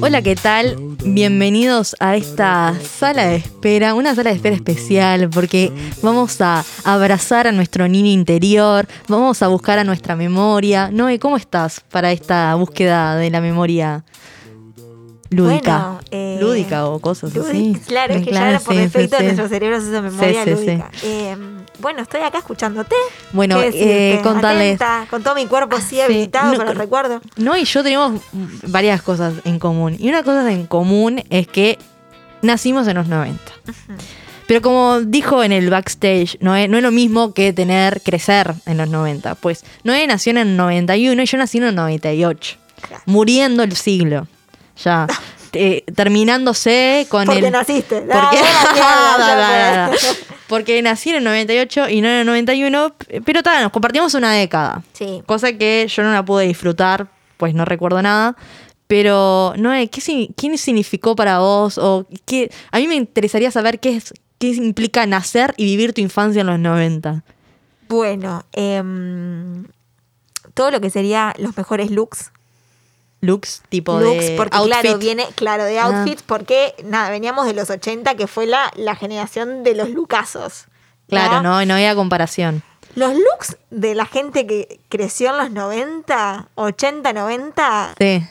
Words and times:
Hola, 0.00 0.22
¿qué 0.22 0.36
tal? 0.36 0.76
Bienvenidos 1.04 1.94
a 2.00 2.16
esta 2.16 2.74
sala 2.82 3.26
de 3.26 3.36
espera, 3.36 3.94
una 3.94 4.14
sala 4.14 4.30
de 4.30 4.36
espera 4.36 4.54
especial 4.56 5.28
porque 5.28 5.70
vamos 6.02 6.40
a 6.40 6.64
abrazar 6.84 7.46
a 7.46 7.52
nuestro 7.52 7.86
niño 7.88 8.10
interior, 8.10 8.86
vamos 9.08 9.42
a 9.42 9.48
buscar 9.48 9.78
a 9.78 9.84
nuestra 9.84 10.16
memoria. 10.16 10.90
Noé, 10.90 11.18
¿cómo 11.18 11.36
estás 11.36 11.80
para 11.90 12.12
esta 12.12 12.54
búsqueda 12.54 13.16
de 13.16 13.30
la 13.30 13.40
memoria 13.42 14.04
lúdica? 15.30 15.78
Bueno, 15.78 16.00
eh, 16.10 16.38
lúdica 16.40 16.86
o 16.86 16.98
cosas 17.00 17.36
así. 17.36 17.76
Claro, 17.86 18.14
es 18.14 18.24
que 18.24 18.30
Claro, 18.30 18.52
ya 18.58 18.64
por 18.64 18.74
sí, 18.74 18.80
defecto 18.80 19.16
sí, 19.16 19.20
sí. 19.20 19.24
nuestro 19.26 19.48
cerebro 19.48 19.76
es 19.76 19.84
esa 19.84 20.00
memoria 20.00 20.44
Sí, 20.44 20.50
sí, 20.50 20.56
sí. 20.56 20.64
lúdica. 20.66 20.90
Eh, 21.02 21.36
bueno, 21.84 22.00
estoy 22.00 22.22
acá 22.22 22.38
escuchándote. 22.38 22.96
Bueno, 23.32 23.60
eh, 23.60 24.18
contarles. 24.22 24.80
Atenta, 24.80 25.06
con 25.10 25.22
todo 25.22 25.34
mi 25.34 25.44
cuerpo 25.44 25.76
así 25.76 25.96
Sí, 25.96 26.00
habilitado 26.00 26.52
no, 26.52 26.56
con 26.56 26.68
el 26.68 26.76
recuerdo. 26.76 27.20
No, 27.36 27.58
y 27.58 27.64
yo 27.64 27.82
tenemos 27.82 28.22
varias 28.68 29.02
cosas 29.02 29.34
en 29.44 29.58
común. 29.58 29.94
Y 29.98 30.08
una 30.08 30.22
cosa 30.22 30.50
en 30.50 30.66
común 30.66 31.22
es 31.28 31.46
que 31.46 31.78
nacimos 32.40 32.88
en 32.88 32.96
los 32.96 33.06
90. 33.06 33.38
Pero 34.46 34.62
como 34.62 35.02
dijo 35.02 35.44
en 35.44 35.52
el 35.52 35.68
backstage, 35.68 36.38
no 36.40 36.56
es, 36.56 36.70
no 36.70 36.78
es 36.78 36.82
lo 36.82 36.90
mismo 36.90 37.34
que 37.34 37.52
tener, 37.52 38.00
crecer 38.00 38.54
en 38.64 38.78
los 38.78 38.88
90. 38.88 39.34
Pues 39.34 39.62
Noé 39.82 40.06
nació 40.06 40.30
en 40.30 40.38
el 40.38 40.56
91 40.56 41.22
y 41.22 41.26
yo 41.26 41.36
nací 41.36 41.58
en 41.58 41.64
el 41.64 41.74
98. 41.74 42.56
Claro. 42.80 43.02
Muriendo 43.04 43.62
el 43.62 43.76
siglo. 43.76 44.26
Ya. 44.82 45.06
Eh, 45.54 45.84
terminándose 45.94 47.06
con 47.08 47.26
Porque 47.26 47.46
el. 47.46 47.52
naciste. 47.52 48.00
Porque, 48.00 48.38
Ah, 48.82 49.88
da. 49.90 49.96
fue. 49.98 50.16
Porque 50.48 50.82
nací 50.82 51.10
en 51.10 51.16
el 51.16 51.24
98 51.24 51.88
y 51.88 52.00
no 52.00 52.08
en 52.08 52.14
el 52.20 52.26
91. 52.26 52.94
Pero 53.24 53.42
tal, 53.42 53.62
nos 53.62 53.72
compartimos 53.72 54.14
una 54.14 54.32
década. 54.32 54.82
Sí. 54.92 55.22
Cosa 55.26 55.52
que 55.54 55.86
yo 55.88 56.02
no 56.02 56.12
la 56.12 56.24
pude 56.24 56.46
disfrutar, 56.46 57.08
pues 57.36 57.54
no 57.54 57.64
recuerdo 57.64 58.02
nada. 58.02 58.36
Pero, 58.86 59.54
Noé, 59.56 59.88
¿qué, 59.88 60.00
si- 60.02 60.30
¿qué 60.36 60.56
significó 60.58 61.16
para 61.16 61.38
vos? 61.38 61.78
O 61.78 62.06
qué, 62.26 62.50
a 62.70 62.78
mí 62.78 62.86
me 62.86 62.94
interesaría 62.94 63.50
saber 63.50 63.80
qué, 63.80 63.96
es, 63.96 64.12
qué 64.38 64.48
implica 64.48 65.06
nacer 65.06 65.54
y 65.56 65.64
vivir 65.64 65.94
tu 65.94 66.02
infancia 66.02 66.42
en 66.42 66.46
los 66.48 66.58
90. 66.58 67.24
Bueno, 67.88 68.44
em, 68.52 69.64
todo 70.52 70.70
lo 70.70 70.80
que 70.80 70.90
sería 70.90 71.34
los 71.38 71.56
mejores 71.56 71.90
looks. 71.90 72.30
Looks, 73.24 73.62
tipo 73.68 73.98
looks, 73.98 74.26
de 74.28 74.36
porque 74.36 74.56
outfit. 74.56 74.80
claro, 74.82 74.98
viene, 74.98 75.26
claro, 75.34 75.64
de 75.64 75.78
Ah. 75.78 75.84
outfits, 75.86 76.22
porque 76.22 76.74
nada, 76.84 77.10
veníamos 77.10 77.46
de 77.46 77.54
los 77.54 77.70
80, 77.70 78.14
que 78.16 78.26
fue 78.26 78.46
la, 78.46 78.70
la 78.76 78.94
generación 78.96 79.62
de 79.64 79.74
los 79.74 79.88
lookazos. 79.90 80.66
Claro, 81.08 81.42
¿no? 81.42 81.60
no, 81.60 81.66
no 81.66 81.74
había 81.74 81.94
comparación. 81.94 82.62
Los 82.94 83.12
looks 83.14 83.56
de 83.70 83.94
la 83.94 84.06
gente 84.06 84.46
que 84.46 84.80
creció 84.88 85.30
en 85.30 85.36
los 85.38 85.50
90, 85.50 86.48
80, 86.54 87.12
90, 87.12 87.94
Sí. 87.98 88.24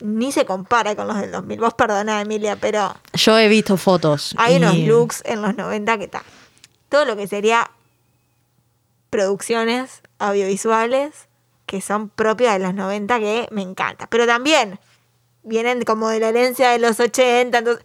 ni 0.00 0.32
se 0.32 0.44
compara 0.44 0.96
con 0.96 1.06
los 1.06 1.16
del 1.20 1.30
2000. 1.30 1.60
Vos 1.60 1.74
perdona, 1.74 2.20
Emilia, 2.20 2.56
pero 2.56 2.94
Yo 3.14 3.38
he 3.38 3.48
visto 3.48 3.76
fotos. 3.76 4.34
hay 4.38 4.54
y- 4.54 4.56
unos 4.58 4.76
looks 4.78 5.22
en 5.24 5.40
los 5.42 5.54
90 5.56 5.98
que 5.98 6.08
tal. 6.08 6.22
Todo 6.88 7.04
lo 7.04 7.16
que 7.16 7.26
sería 7.28 7.70
producciones 9.10 10.02
audiovisuales 10.18 11.12
que 11.72 11.80
son 11.80 12.10
propias 12.10 12.52
de 12.52 12.58
los 12.58 12.74
90 12.74 13.18
que 13.18 13.48
me 13.50 13.62
encanta. 13.62 14.06
Pero 14.08 14.26
también 14.26 14.78
vienen 15.42 15.82
como 15.84 16.10
de 16.10 16.20
la 16.20 16.28
herencia 16.28 16.68
de 16.68 16.78
los 16.78 17.00
80. 17.00 17.56
Entonces, 17.56 17.82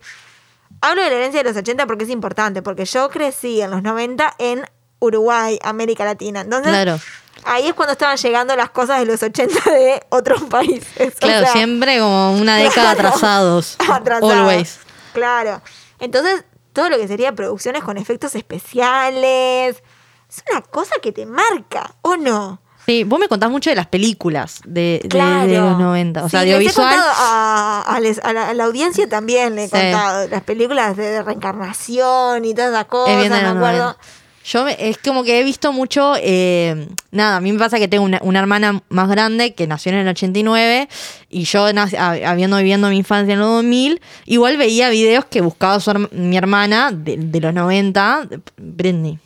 hablo 0.81 1.01
de 1.03 1.09
la 1.09 1.15
herencia 1.15 1.41
de 1.41 1.49
los 1.49 1.57
80 1.57 1.87
porque 1.87 2.03
es 2.03 2.09
importante, 2.09 2.61
porque 2.61 2.83
yo 2.83 3.09
crecí 3.09 3.61
en 3.61 3.71
los 3.71 3.81
90 3.81 4.35
en 4.39 4.65
Uruguay, 4.99 5.57
América 5.63 6.03
Latina. 6.03 6.41
Entonces, 6.41 6.69
Claro. 6.69 6.99
ahí 7.45 7.67
es 7.67 7.73
cuando 7.75 7.93
estaban 7.93 8.17
llegando 8.17 8.53
las 8.57 8.71
cosas 8.71 8.99
de 8.99 9.05
los 9.05 9.23
80 9.23 9.71
de 9.71 10.03
otros 10.09 10.41
países. 10.49 11.13
O 11.15 11.19
Claro, 11.19 11.45
sea, 11.45 11.53
siempre 11.53 11.97
como 11.99 12.33
una 12.33 12.57
década 12.57 12.93
Claro. 12.93 13.07
atrasados. 13.09 13.77
Atrasados. 13.89 14.33
Always. 14.33 14.79
Claro. 15.13 15.61
Entonces, 15.99 16.43
todo 16.73 16.89
lo 16.89 16.97
que 16.97 17.07
sería 17.07 17.31
producciones 17.33 17.83
con 17.85 17.97
efectos 17.97 18.35
especiales. 18.35 19.81
Es 20.29 20.43
una 20.51 20.61
cosa 20.61 20.95
que 21.01 21.13
te 21.13 21.25
marca, 21.25 21.95
¿o 22.01 22.17
no? 22.17 22.59
Sí, 22.87 23.03
vos 23.03 23.19
me 23.19 23.27
contás 23.27 23.49
mucho 23.51 23.69
de 23.69 23.75
las 23.75 23.87
películas 23.87 24.61
de, 24.65 25.01
de- 25.03 25.09
Claro. 25.09 25.45
de 25.51 25.57
los 25.59 25.77
90. 25.77 26.23
O 26.23 26.29
sea, 26.29 26.41
Sí, 26.43 26.49
he 26.49 26.53
audiovisual. 26.53 26.95
a, 26.97 27.83
a 27.85 27.99
les- 27.99 28.19
a 28.23 28.31
la, 28.31 28.49
a 28.49 28.53
la 28.53 28.63
audiencia 28.63 29.09
también 29.09 29.55
le 29.55 29.65
he 29.65 29.67
Sí. 29.67 29.71
contado 29.73 30.27
las 30.29 30.41
películas 30.43 30.95
de 30.95 31.21
reencarnación 31.21 32.45
y 32.45 32.53
todas 32.53 32.71
esas 32.71 32.85
cosas, 32.85 33.21
de 33.23 33.29
me 33.29 33.35
acuerdo. 33.35 33.59
90. 33.83 33.97
Yo 34.45 34.63
me- 34.63 34.77
es 34.89 34.97
como 34.99 35.25
que 35.25 35.41
he 35.41 35.43
visto 35.43 35.73
mucho, 35.73 36.13
eh, 36.21 36.87
nada, 37.11 37.35
a 37.35 37.41
mí 37.41 37.51
me 37.51 37.59
pasa 37.59 37.77
que 37.79 37.89
tengo 37.89 38.05
una, 38.05 38.19
una 38.23 38.39
hermana 38.39 38.81
más 38.87 39.09
grande 39.09 39.53
que 39.53 39.67
nació 39.67 39.91
en 39.91 39.97
el 39.97 40.07
89 40.07 40.87
y 41.29 41.43
yo 41.43 41.67
nac- 41.71 41.97
a- 41.97 42.29
habiendo 42.31 42.55
viviendo 42.55 42.87
mi 42.87 42.95
infancia 42.99 43.33
en 43.33 43.39
los 43.41 43.49
2000, 43.49 43.99
igual 44.25 44.55
veía 44.55 44.89
videos 44.89 45.25
que 45.25 45.41
buscaba 45.41 45.77
su 45.81 46.07
mi 46.13 46.37
hermana 46.37 46.91
de, 46.93 47.17
de 47.17 47.41
los 47.41 47.53
90, 47.53 48.29
Britney. 48.55 49.19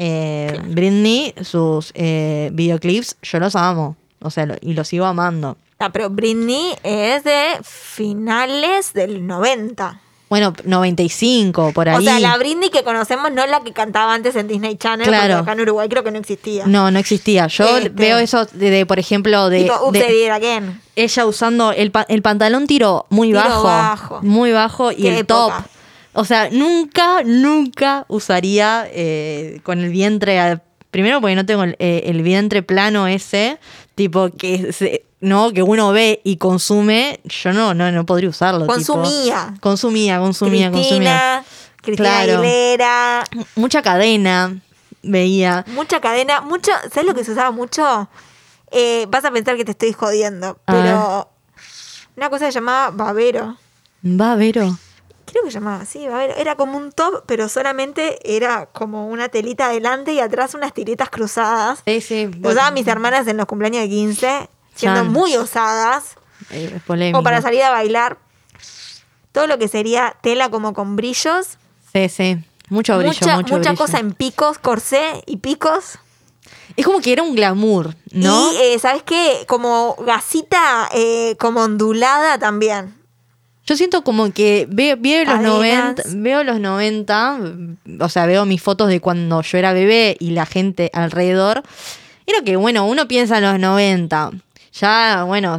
Eh, 0.00 0.60
Britney, 0.68 1.34
sus 1.42 1.90
eh, 1.94 2.50
videoclips, 2.52 3.16
yo 3.22 3.40
los 3.40 3.56
amo, 3.56 3.96
o 4.20 4.30
sea, 4.30 4.46
lo- 4.46 4.54
y 4.60 4.74
los 4.74 4.86
sigo 4.86 5.04
amando. 5.06 5.56
Ah, 5.80 5.90
pero 5.92 6.08
Britney 6.08 6.74
es 6.84 7.24
de 7.24 7.58
finales 7.62 8.92
del 8.92 9.26
90. 9.26 10.00
Bueno, 10.28 10.52
95, 10.64 11.72
por 11.72 11.88
ahí. 11.88 11.96
O 11.96 12.00
sea, 12.02 12.20
la 12.20 12.36
Britney 12.36 12.68
que 12.68 12.82
conocemos 12.84 13.32
no 13.32 13.42
es 13.42 13.50
la 13.50 13.60
que 13.60 13.72
cantaba 13.72 14.12
antes 14.12 14.36
en 14.36 14.46
Disney 14.46 14.76
Channel, 14.76 15.06
Claro. 15.08 15.36
porque 15.38 15.42
acá 15.42 15.52
en 15.52 15.60
Uruguay 15.62 15.88
creo 15.88 16.04
que 16.04 16.10
no 16.10 16.18
existía. 16.18 16.66
No, 16.66 16.90
no 16.90 16.98
existía. 16.98 17.46
Yo 17.46 17.64
Este. 17.78 17.88
veo 17.88 18.18
eso 18.18 18.44
de, 18.44 18.70
de, 18.70 18.84
por 18.86 18.98
ejemplo, 18.98 19.48
de, 19.48 19.62
Tipo, 19.62 19.90
de- 19.90 20.70
ella 20.96 21.26
usando 21.26 21.72
el, 21.72 21.90
el 22.08 22.22
pantalón 22.22 22.66
tiro 22.66 23.06
muy 23.08 23.28
Tiro 23.28 23.40
bajo, 23.40 23.62
bajo. 23.64 24.20
muy 24.22 24.52
bajo 24.52 24.92
y 24.92 25.06
el 25.06 25.24
top. 25.26 25.52
O 26.20 26.24
sea, 26.24 26.48
nunca, 26.50 27.22
nunca 27.24 28.04
usaría 28.08 28.88
eh, 28.90 29.60
con 29.62 29.78
el 29.78 29.90
vientre. 29.90 30.58
primero 30.90 31.20
porque 31.20 31.36
no 31.36 31.46
tengo 31.46 31.62
el, 31.62 31.76
eh, 31.78 32.02
el 32.06 32.22
vientre 32.22 32.62
plano 32.64 33.06
ese, 33.06 33.58
tipo 33.94 34.30
que 34.36 34.72
se- 34.72 35.04
no 35.20 35.52
que 35.52 35.62
uno 35.62 35.92
ve 35.92 36.20
y 36.24 36.36
consume. 36.38 37.20
Yo 37.24 37.52
no, 37.52 37.72
no, 37.72 37.92
no 37.92 38.04
podría 38.04 38.30
usarlo. 38.30 38.62
tipo. 38.62 38.72
Consumía. 38.74 39.54
consumía, 39.60 40.18
consumía, 40.18 40.70
consumía. 40.72 40.72
Cristina, 40.72 41.44
Cristina 41.82 42.08
Claro. 42.08 42.38
Aguilera, 42.40 43.24
Mucha 43.54 43.82
cadena 43.82 44.56
veía. 45.02 45.64
mucha 45.68 46.00
cadena, 46.00 46.40
mucho, 46.40 46.72
¿sabes 46.92 47.06
lo 47.06 47.14
que 47.14 47.22
se 47.24 47.30
usaba 47.30 47.52
mucho? 47.52 48.08
Eh, 48.72 49.06
vas 49.08 49.24
a 49.24 49.30
pensar 49.30 49.56
que 49.56 49.64
te 49.64 49.70
estoy 49.70 49.92
jodiendo, 49.92 50.58
pero 50.66 51.30
una 52.16 52.28
cosa 52.28 52.46
se 52.46 52.52
llamaba 52.52 52.90
babero. 52.90 53.56
Va, 54.04 54.34
Vero. 54.34 54.76
Creo 55.30 55.44
que 55.44 55.50
llamaba 55.50 55.82
así, 55.82 56.08
babero. 56.08 56.34
Era 56.36 56.54
como 56.56 56.78
un 56.78 56.90
top, 56.90 57.24
pero 57.26 57.48
solamente 57.48 58.18
era 58.24 58.66
como 58.66 59.08
una 59.08 59.28
telita 59.28 59.66
adelante 59.66 60.12
y 60.14 60.20
atrás 60.20 60.54
unas 60.54 60.72
tiritas 60.72 61.10
cruzadas. 61.10 61.82
Sí, 61.86 62.00
sí. 62.00 62.30
Usaban 62.42 62.72
mis 62.72 62.86
hermanas 62.86 63.26
en 63.26 63.36
los 63.36 63.44
cumpleaños 63.46 63.82
de 63.82 63.88
15, 63.90 64.48
siendo 64.74 65.04
muy 65.04 65.36
osadas. 65.36 66.14
Eh, 66.50 66.72
es 66.76 66.82
polémico. 66.82 67.18
O 67.18 67.22
para 67.22 67.42
salir 67.42 67.62
a 67.62 67.70
bailar. 67.70 68.16
Todo 69.32 69.46
lo 69.46 69.58
que 69.58 69.68
sería 69.68 70.16
tela 70.22 70.48
como 70.50 70.72
con 70.72 70.96
brillos. 70.96 71.58
Sí, 71.92 72.08
sí. 72.08 72.38
Mucho 72.70 72.96
brillo, 72.98 73.12
mucha 73.12 73.36
mucho 73.36 73.56
mucha 73.56 73.70
brillo. 73.70 73.84
cosa 73.84 73.98
en 73.98 74.12
picos, 74.12 74.58
corsé 74.58 75.22
y 75.26 75.38
picos. 75.38 75.98
Es 76.76 76.86
como 76.86 77.00
que 77.00 77.12
era 77.12 77.22
un 77.22 77.34
glamour, 77.34 77.94
¿no? 78.12 78.52
Y, 78.52 78.56
eh, 78.56 78.78
¿sabes 78.78 79.02
qué? 79.02 79.44
Como 79.46 79.96
gasita, 80.00 80.88
eh, 80.94 81.36
como 81.38 81.62
ondulada 81.62 82.38
también. 82.38 82.94
Yo 83.68 83.76
siento 83.76 84.02
como 84.02 84.32
que 84.32 84.66
veo, 84.70 84.96
veo 84.98 85.24
los 85.24 85.34
Cadenas. 85.34 85.54
90, 85.96 86.02
veo 86.16 86.42
los 86.42 86.58
90, 86.58 87.38
o 88.00 88.08
sea, 88.08 88.24
veo 88.24 88.46
mis 88.46 88.62
fotos 88.62 88.88
de 88.88 89.00
cuando 89.00 89.42
yo 89.42 89.58
era 89.58 89.74
bebé 89.74 90.16
y 90.20 90.30
la 90.30 90.46
gente 90.46 90.90
alrededor. 90.94 91.62
Era 92.26 92.40
que, 92.42 92.56
bueno, 92.56 92.86
uno 92.86 93.06
piensa 93.08 93.36
en 93.38 93.44
los 93.44 93.58
90, 93.58 94.30
ya, 94.72 95.24
bueno, 95.26 95.58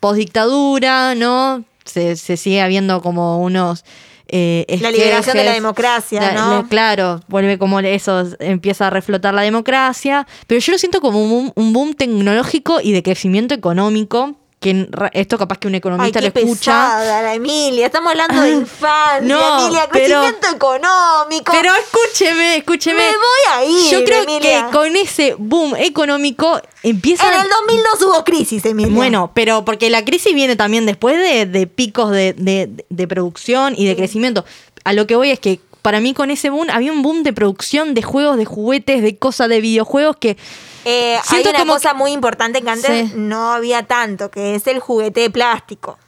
post 0.00 0.18
dictadura, 0.18 1.14
¿no? 1.14 1.64
Se, 1.84 2.16
se 2.16 2.36
sigue 2.36 2.60
habiendo 2.62 3.00
como 3.00 3.40
unos... 3.40 3.84
eh, 4.28 4.64
La 4.80 4.90
liberación 4.90 5.36
de 5.36 5.44
la 5.44 5.52
democracia, 5.52 6.20
La- 6.20 6.32
¿no? 6.34 6.62
la- 6.62 6.68
claro, 6.68 7.20
vuelve 7.28 7.58
como 7.58 7.78
eso, 7.80 8.24
empieza 8.38 8.86
a 8.86 8.90
reflotar 8.90 9.34
la 9.34 9.42
democracia, 9.42 10.26
pero 10.46 10.60
yo 10.60 10.72
lo 10.72 10.78
siento 10.78 11.00
como 11.00 11.22
un 11.22 11.30
boom, 11.30 11.52
un 11.54 11.72
boom 11.72 11.94
tecnológico 11.94 12.80
y 12.80 12.92
de 12.92 13.02
crecimiento 13.02 13.54
económico, 13.54 14.36
que 14.60 14.88
esto 15.14 15.38
capaz 15.38 15.56
que 15.56 15.68
un 15.68 15.72
Ay, 15.74 15.78
economista 15.78 16.20
qué 16.20 16.30
lo 16.34 16.40
escucha. 16.40 16.72
pesada 16.72 17.22
la 17.22 17.34
Emilia. 17.34 17.86
Estamos 17.86 18.10
hablando 18.10 18.42
de 18.42 18.50
infancia, 18.50 19.20
no, 19.22 19.60
Emilia. 19.62 19.88
pero- 19.90 20.20
Crecimiento 20.20 20.48
económico. 20.54 21.52
Pero 21.52 21.70
escúcheme, 21.76 22.56
escúcheme. 22.58 22.98
Me 23.00 23.08
voy 23.08 23.54
a 23.54 23.64
ir, 23.64 23.90
Yo 23.90 24.04
creo 24.04 24.22
Emilia. 24.24 24.66
que 24.66 24.72
con 24.76 24.94
ese 24.96 25.34
boom 25.38 25.76
económico 25.76 26.60
empieza... 26.82 27.26
En 27.32 27.40
el 27.40 27.46
2002 27.48 28.02
hubo 28.02 28.22
crisis, 28.24 28.62
Emilia. 28.66 28.92
Bueno, 28.94 29.30
pero 29.34 29.64
porque 29.64 29.88
la 29.88 30.04
crisis 30.04 30.34
viene 30.34 30.56
también 30.56 30.84
después 30.84 31.16
de, 31.16 31.46
de 31.46 31.66
picos 31.66 32.10
de, 32.10 32.34
de- 32.34 32.70
de 32.86 33.08
producción 33.08 33.72
y 33.74 33.86
de 33.86 33.96
crecimiento. 33.96 34.44
A 34.84 34.92
lo 34.92 35.06
que 35.06 35.16
voy 35.16 35.30
es 35.30 35.40
que 35.40 35.58
para 35.80 36.00
mí 36.00 36.12
con 36.12 36.30
ese 36.30 36.50
boom 36.50 36.68
había 36.70 36.92
un 36.92 37.00
boom 37.00 37.22
de 37.22 37.32
producción 37.32 37.94
de 37.94 38.02
juegos, 38.02 38.36
de 38.36 38.44
juguetes, 38.44 39.00
de 39.00 39.16
cosas, 39.16 39.48
de 39.48 39.62
videojuegos 39.62 40.16
que... 40.20 40.36
Eh, 40.84 41.18
hay 41.28 41.42
una 41.46 41.58
como 41.58 41.74
cosa 41.74 41.94
muy 41.94 42.12
importante 42.12 42.62
que 42.62 42.70
antes 42.70 43.10
Sí. 43.10 43.12
no 43.16 43.52
había 43.52 43.82
tanto, 43.86 44.30
que 44.30 44.54
es 44.54 44.66
el 44.66 44.80
juguete 44.80 45.20
de 45.20 45.30
plástico. 45.30 45.98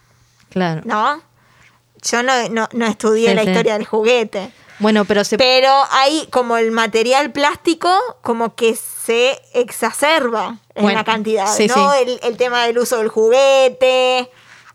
Claro. 0.50 0.82
¿no? 0.84 1.20
Yo 2.02 2.22
no, 2.22 2.48
no, 2.50 2.68
no 2.72 2.86
estudié 2.86 3.30
Sí, 3.30 3.34
la 3.34 3.42
sí. 3.42 3.48
historia 3.50 3.74
del 3.74 3.86
juguete. 3.86 4.50
Bueno, 4.78 5.04
pero 5.04 5.22
se. 5.24 5.38
Pero 5.38 5.70
hay 5.90 6.26
como 6.32 6.56
el 6.56 6.72
material 6.72 7.30
plástico 7.30 7.88
como 8.22 8.54
que 8.56 8.74
se 8.74 9.40
exacerba 9.54 10.56
en 10.74 10.82
Bueno, 10.82 10.98
la 10.98 11.04
cantidad, 11.04 11.46
sí, 11.54 11.68
¿no? 11.68 11.74
sí. 11.74 11.98
El, 12.02 12.20
el 12.22 12.36
tema 12.36 12.64
del 12.66 12.78
uso 12.78 12.98
del 12.98 13.08
juguete, 13.08 14.28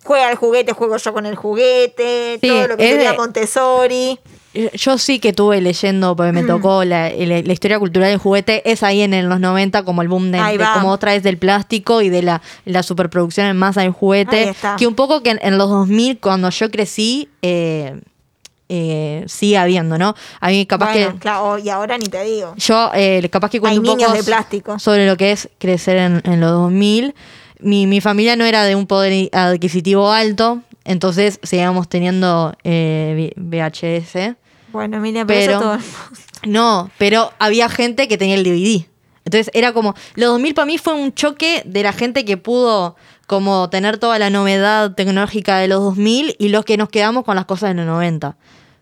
juega 0.03 0.29
el 0.31 0.37
juguete, 0.37 0.71
juego 0.73 0.95
yo 0.97 1.11
con 1.13 1.25
el 1.25 1.35
juguete, 1.35 2.37
Sí, 2.41 2.47
todo 2.47 2.67
lo 2.69 2.77
que 2.77 2.89
sería 2.89 3.11
de- 3.11 3.17
Montessori. 3.17 4.19
Yo 4.73 4.97
sí 4.97 5.19
que 5.19 5.33
tuve 5.33 5.61
leyendo, 5.61 6.15
porque 6.15 6.31
Mm. 6.31 6.35
me 6.35 6.43
tocó 6.43 6.83
la, 6.83 7.09
la- 7.11 7.41
la 7.41 7.53
historia 7.53 7.77
cultural 7.77 8.09
del 8.09 8.17
juguete, 8.17 8.69
es 8.71 8.81
ahí 8.81 9.01
en 9.01 9.29
los 9.29 9.39
90 9.39 9.83
como 9.83 10.01
el 10.01 10.07
boom 10.07 10.31
de, 10.31 10.39
de 10.41 10.65
como 10.73 10.89
otra 10.91 11.11
vez 11.11 11.21
del 11.21 11.37
plástico 11.37 12.01
y 12.01 12.09
de 12.09 12.23
la, 12.23 12.41
la 12.65 12.81
superproducción 12.81 13.45
en 13.47 13.57
masa 13.57 13.81
del 13.81 13.91
juguete. 13.91 14.55
Que 14.77 14.87
un 14.87 14.95
poco 14.95 15.21
que 15.21 15.31
en, 15.31 15.39
en 15.43 15.57
los 15.57 15.69
2000, 15.69 16.19
cuando 16.19 16.49
yo 16.49 16.71
crecí, 16.71 17.29
eh, 17.43 17.99
eh, 18.69 19.23
sigue 19.27 19.57
habiendo, 19.57 19.97
¿no? 19.97 20.15
A 20.41 20.49
mí 20.49 20.65
capaz 20.65 20.91
Bueno, 20.93 21.13
que... 21.13 21.19
claro, 21.19 21.57
y 21.57 21.69
ahora 21.69 21.97
ni 21.97 22.05
te 22.07 22.23
digo. 22.23 22.53
Yo 22.57 22.91
eh, 22.95 23.27
capaz 23.31 23.49
que 23.49 23.59
cuento 23.59 23.79
Hay 23.81 23.87
un 23.89 23.97
poco 23.99 24.11
de 24.11 24.23
plástico. 24.23 24.79
sobre 24.79 25.05
lo 25.05 25.15
que 25.17 25.31
es 25.31 25.49
crecer 25.59 25.97
en, 25.97 26.21
en 26.25 26.39
los 26.41 26.51
2000. 26.51 27.13
Mi, 27.59 27.87
mi 27.87 28.01
familia 28.01 28.35
no 28.35 28.43
era 28.45 28.63
de 28.65 28.75
un 28.75 28.85
poder 28.87 29.29
adquisitivo 29.33 30.11
alto, 30.11 30.61
entonces 30.87 31.39
seguíamos 31.43 31.87
teniendo 31.89 32.55
eh, 32.63 33.31
VHS. 33.35 34.35
Bueno, 34.71 34.97
Emilia, 34.97 35.25
pero, 35.25 35.59
Pero- 35.59 35.59
todo. 35.59 35.77
No, 36.45 36.89
pero 36.97 37.31
había 37.39 37.67
gente 37.69 38.07
que 38.07 38.17
tenía 38.17 38.35
el 38.35 38.43
DVD. 38.43 38.85
Entonces 39.25 39.49
era 39.53 39.73
como, 39.73 39.93
los 40.15 40.29
2000 40.29 40.53
para 40.53 40.65
mí 40.65 40.77
fue 40.77 40.93
un 40.93 41.13
choque 41.13 41.61
de 41.65 41.83
la 41.83 41.91
gente 41.93 42.23
que 42.25 42.37
pudo 42.37 42.95
como 43.25 43.69
tener 43.69 43.97
toda 43.97 44.17
la 44.19 44.29
novedad 44.29 44.93
tecnológica 44.95 45.57
de 45.57 45.67
los 45.67 45.81
2000 45.81 46.35
y 46.39 46.47
los 46.49 46.63
que 46.63 46.77
nos 46.77 46.87
quedamos 46.89 47.25
con 47.25 47.35
las 47.35 47.45
cosas 47.45 47.69
de 47.69 47.75
los 47.75 47.85
90. 47.85 48.37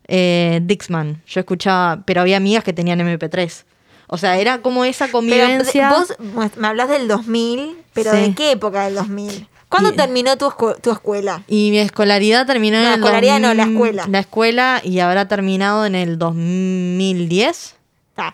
Eh, 0.07 0.59
Dixman, 0.63 1.23
yo 1.25 1.39
escuchaba, 1.39 2.03
pero 2.05 2.21
había 2.21 2.37
amigas 2.37 2.63
que 2.63 2.73
tenían 2.73 2.99
MP3. 2.99 3.63
O 4.07 4.17
sea, 4.19 4.37
era 4.37 4.61
como 4.61 4.85
esa 4.85 5.05
Pero 5.05 5.13
convivencia. 5.13 5.89
vos 5.89 6.13
me 6.57 6.67
hablas 6.67 6.89
del 6.89 7.07
2000, 7.07 7.75
pero 7.93 8.11
Sí. 8.11 8.17
¿de 8.17 8.35
qué 8.35 8.51
época 8.51 8.85
del 8.85 8.93
2000? 8.95 9.47
¿Cuándo 9.75 9.94
Y- 9.94 9.95
terminó 9.98 10.38
tu, 10.38 10.45
escu- 10.50 10.80
tu 10.81 10.92
escuela? 10.92 11.44
Y 11.48 11.69
mi 11.72 11.80
escolaridad 11.80 12.45
terminó 12.45 12.77
No, 12.77 12.83
en 12.83 12.94
el 12.94 13.00
escolaridad 13.00 13.39
no, 13.39 13.54
la 13.54 13.66
2000 13.66 13.74
escuela. 13.75 14.06
La 14.10 14.19
escuela 14.19 14.81
y 14.83 15.00
habrá 15.00 15.27
terminado 15.27 15.86
en 15.86 15.95
el 15.95 16.18
2010. 16.18 17.75
Ah, 18.18 18.33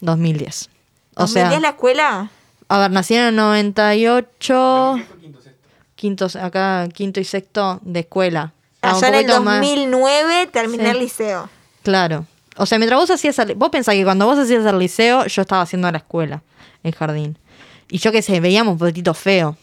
2010. 0.00 0.68
O 1.14 1.20
2010 1.22 1.48
sea, 1.50 1.60
la 1.60 1.68
escuela? 1.70 2.30
a 2.68 2.78
ver, 2.78 2.90
nací 2.90 3.14
en 3.14 3.22
el 3.22 3.36
98. 3.36 4.96
Quinto, 5.94 6.26
acá 6.42 6.88
quinto 6.92 7.20
y 7.20 7.24
sexto 7.24 7.80
de 7.82 8.00
escuela. 8.00 8.52
Ah, 8.82 8.96
Allá 8.96 9.08
en 9.08 9.14
el 9.14 9.20
poquito 9.24 9.42
más- 9.42 9.60
2009 9.60 10.46
terminé 10.52 10.84
Sí. 10.84 10.90
el 10.90 10.98
liceo. 10.98 11.48
Claro. 11.82 12.26
O 12.58 12.66
sea, 12.66 12.78
mientras 12.78 13.00
vos 13.00 13.10
hacías 13.10 13.38
el, 13.38 13.54
vos 13.54 13.70
pensás 13.70 13.94
que 13.94 14.04
cuando 14.04 14.26
vos 14.26 14.38
hacías 14.38 14.64
el 14.66 14.78
liceo, 14.78 15.26
yo 15.26 15.42
estaba 15.42 15.62
haciendo 15.62 15.90
la 15.90 15.98
escuela, 15.98 16.42
el 16.82 16.94
jardín. 16.94 17.38
Y 17.88 17.98
yo 17.98 18.12
qué 18.12 18.20
sé, 18.22 18.40
veíamos 18.40 18.72
un 18.72 18.78
poquitito 18.78 19.14
feo. 19.14 19.56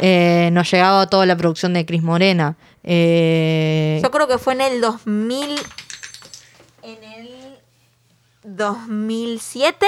Eh, 0.00 0.50
nos 0.52 0.70
llegaba 0.70 1.06
toda 1.08 1.26
la 1.26 1.36
producción 1.36 1.72
de 1.74 1.84
Cris 1.86 2.02
Morena. 2.02 2.56
Eh, 2.84 4.00
Yo 4.02 4.10
creo 4.10 4.26
que 4.26 4.38
fue 4.38 4.54
en 4.54 4.60
el 4.62 4.80
2000. 4.80 5.60
En 6.82 7.04
el 7.04 7.58
2007 8.44 9.86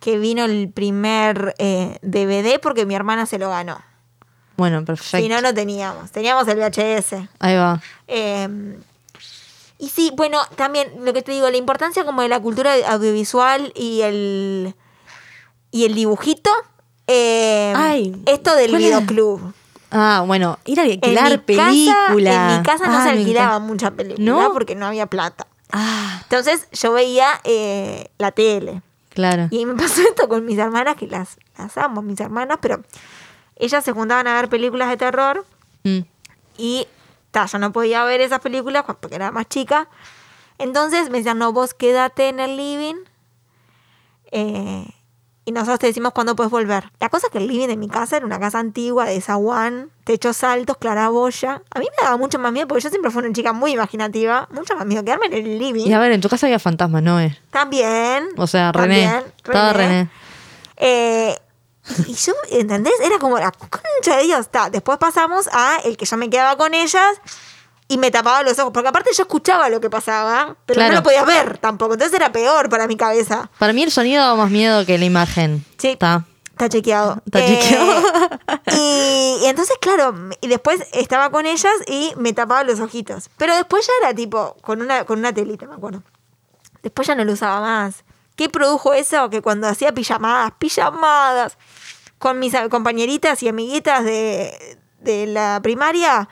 que 0.00 0.18
vino 0.18 0.44
el 0.44 0.70
primer 0.70 1.54
eh, 1.58 1.98
DVD 2.02 2.60
porque 2.60 2.84
mi 2.86 2.94
hermana 2.94 3.26
se 3.26 3.38
lo 3.38 3.48
ganó. 3.48 3.80
bueno, 4.56 4.84
perfecto. 4.84 5.16
Si 5.18 5.28
no, 5.28 5.40
no 5.40 5.54
teníamos. 5.54 6.10
Teníamos 6.10 6.46
el 6.48 6.58
VHS. 6.58 7.28
Ahí 7.40 7.56
va. 7.56 7.80
Eh, 8.06 8.76
y 9.78 9.88
sí, 9.88 10.12
bueno, 10.14 10.40
también 10.56 10.88
lo 11.04 11.12
que 11.12 11.22
te 11.22 11.32
digo, 11.32 11.50
la 11.50 11.56
importancia 11.56 12.04
como 12.04 12.22
de 12.22 12.28
la 12.28 12.40
cultura 12.40 12.74
audiovisual 12.88 13.72
y 13.74 14.02
el 14.02 14.74
y 15.70 15.84
el 15.86 15.94
dibujito. 15.94 16.50
Eh, 17.06 17.72
Ay, 17.76 18.16
esto 18.26 18.54
del 18.56 18.74
videoclub. 18.76 19.52
Ah, 19.90 20.24
bueno, 20.26 20.58
ir 20.64 20.80
a 20.80 20.84
En 20.84 20.92
alquilar 20.92 21.30
mi 21.30 21.38
películas. 21.38 21.94
Casa, 22.26 22.50
en 22.50 22.58
mi 22.58 22.62
casa 22.64 22.86
no 22.88 22.98
Ah, 22.98 23.02
se 23.04 23.10
alquilaba 23.10 23.58
mucha 23.60 23.90
película 23.92 24.24
¿No? 24.24 24.52
porque 24.52 24.74
no 24.74 24.86
había 24.86 25.06
plata. 25.06 25.46
Ah, 25.72 26.18
Entonces 26.22 26.68
yo 26.72 26.92
veía 26.92 27.28
eh, 27.44 28.08
la 28.18 28.32
tele. 28.32 28.82
claro. 29.10 29.48
Y 29.50 29.66
me 29.66 29.74
pasó 29.74 30.02
esto 30.08 30.28
con 30.28 30.44
mis 30.46 30.58
hermanas, 30.58 30.96
que 30.96 31.06
las, 31.06 31.36
las 31.58 31.76
amo, 31.78 32.02
mis 32.02 32.18
hermanas, 32.20 32.58
pero 32.60 32.82
ellas 33.56 33.84
se 33.84 33.92
juntaban 33.92 34.26
a 34.26 34.34
ver 34.34 34.48
películas 34.48 34.88
de 34.88 34.96
terror 34.96 35.44
Mm, 35.84 36.00
y 36.56 36.88
ta, 37.30 37.44
yo 37.46 37.58
no 37.58 37.70
podía 37.72 38.02
ver 38.04 38.20
esas 38.22 38.40
películas 38.40 38.84
cu- 38.84 38.96
porque 39.00 39.16
era 39.16 39.30
más 39.30 39.46
chica. 39.48 39.88
Entonces 40.58 41.10
me 41.10 41.18
decían, 41.18 41.38
no, 41.38 41.52
vos 41.52 41.74
quédate 41.74 42.28
en 42.28 42.40
el 42.40 42.56
living 42.56 42.94
eh, 44.32 44.86
y 45.44 45.52
nosotros 45.52 45.78
te 45.78 45.86
decimos 45.86 46.12
cuándo 46.12 46.34
puedes 46.34 46.50
volver. 46.50 46.90
La 47.00 47.08
cosa 47.08 47.26
es 47.26 47.32
que 47.32 47.38
el 47.38 47.46
living 47.46 47.68
de 47.68 47.76
mi 47.76 47.88
casa 47.88 48.16
era 48.16 48.24
una 48.24 48.38
casa 48.40 48.58
antigua 48.58 49.04
de 49.04 49.20
zaguán, 49.20 49.90
techos 50.04 50.42
altos, 50.42 50.76
claraboya. 50.78 51.62
A 51.70 51.78
mí 51.78 51.86
me 51.98 52.04
daba 52.04 52.16
mucho 52.16 52.38
más 52.38 52.52
miedo 52.52 52.66
porque 52.66 52.82
yo 52.82 52.90
siempre 52.90 53.10
fui 53.10 53.22
una 53.22 53.32
chica 53.32 53.52
muy 53.52 53.72
imaginativa, 53.72 54.48
mucho 54.50 54.74
más 54.76 54.86
miedo 54.86 55.04
quedarme 55.04 55.26
en 55.26 55.34
el 55.34 55.58
living. 55.58 55.86
Y 55.86 55.92
a 55.92 55.98
ver, 55.98 56.12
en 56.12 56.20
tu 56.20 56.28
casa 56.28 56.46
había 56.46 56.58
fantasmas, 56.58 57.02
¿no? 57.02 57.20
Eh? 57.20 57.38
También. 57.50 58.28
O 58.36 58.46
sea, 58.46 58.72
René. 58.72 59.06
también, 59.06 59.32
Estaba 59.36 59.72
René. 59.72 60.08
Eh, 60.76 61.36
y 62.06 62.14
yo, 62.14 62.32
¿entendés? 62.50 62.94
Era 63.02 63.18
como 63.18 63.38
la 63.38 63.52
concha 63.52 64.16
de 64.16 64.24
Dios. 64.24 64.48
Ta, 64.48 64.70
Después 64.70 64.98
pasamos 64.98 65.48
a 65.52 65.78
el 65.84 65.96
que 65.96 66.06
yo 66.06 66.16
me 66.16 66.30
quedaba 66.30 66.56
con 66.56 66.72
ellas 66.74 67.20
y 67.94 67.98
me 67.98 68.10
tapaba 68.10 68.42
los 68.42 68.58
ojos. 68.58 68.72
Porque 68.72 68.88
aparte 68.88 69.10
yo 69.16 69.22
escuchaba 69.22 69.68
lo 69.68 69.80
que 69.80 69.88
pasaba, 69.90 70.56
pero 70.66 70.78
Claro. 70.78 70.92
no 70.94 70.98
lo 70.98 71.02
podía 71.04 71.24
ver 71.24 71.58
tampoco. 71.58 71.94
Entonces 71.94 72.14
era 72.18 72.32
peor 72.32 72.68
para 72.68 72.86
mi 72.88 72.96
cabeza. 72.96 73.50
Para 73.58 73.72
mí 73.72 73.82
el 73.82 73.90
sonido 73.92 74.22
daba 74.22 74.34
más 74.36 74.50
miedo 74.50 74.84
que 74.84 74.98
la 74.98 75.04
imagen. 75.04 75.64
Sí. 75.78 75.90
Está. 75.90 76.24
Está 76.50 76.68
chequeado. 76.68 77.20
Está 77.24 77.40
Eh, 77.40 77.46
chequeado. 77.60 78.02
y, 78.72 79.38
y 79.42 79.46
entonces, 79.46 79.76
claro, 79.80 80.14
y 80.40 80.46
después 80.48 80.80
estaba 80.92 81.30
con 81.30 81.46
ellas 81.46 81.72
y 81.86 82.12
me 82.16 82.32
tapaba 82.32 82.64
los 82.64 82.80
ojitos. 82.80 83.28
Pero 83.36 83.54
después 83.56 83.86
ya 83.86 83.92
era 84.06 84.14
tipo, 84.14 84.56
con 84.62 84.80
una, 84.82 85.04
con 85.04 85.18
una 85.18 85.32
telita, 85.32 85.66
me 85.66 85.74
acuerdo. 85.74 86.02
Después 86.82 87.06
ya 87.08 87.14
no 87.14 87.24
lo 87.24 87.32
usaba 87.32 87.60
más. 87.60 88.04
¿Qué 88.36 88.48
produjo 88.48 88.92
eso? 88.94 89.30
Que 89.30 89.40
cuando 89.42 89.68
hacía 89.68 89.92
pijamadas, 89.92 90.52
pijamadas, 90.58 91.56
con 92.18 92.38
mis 92.38 92.52
compañeritas 92.70 93.42
y 93.42 93.48
amiguitas 93.48 94.04
de, 94.04 94.78
de 95.00 95.26
la 95.26 95.60
primaria, 95.62 96.28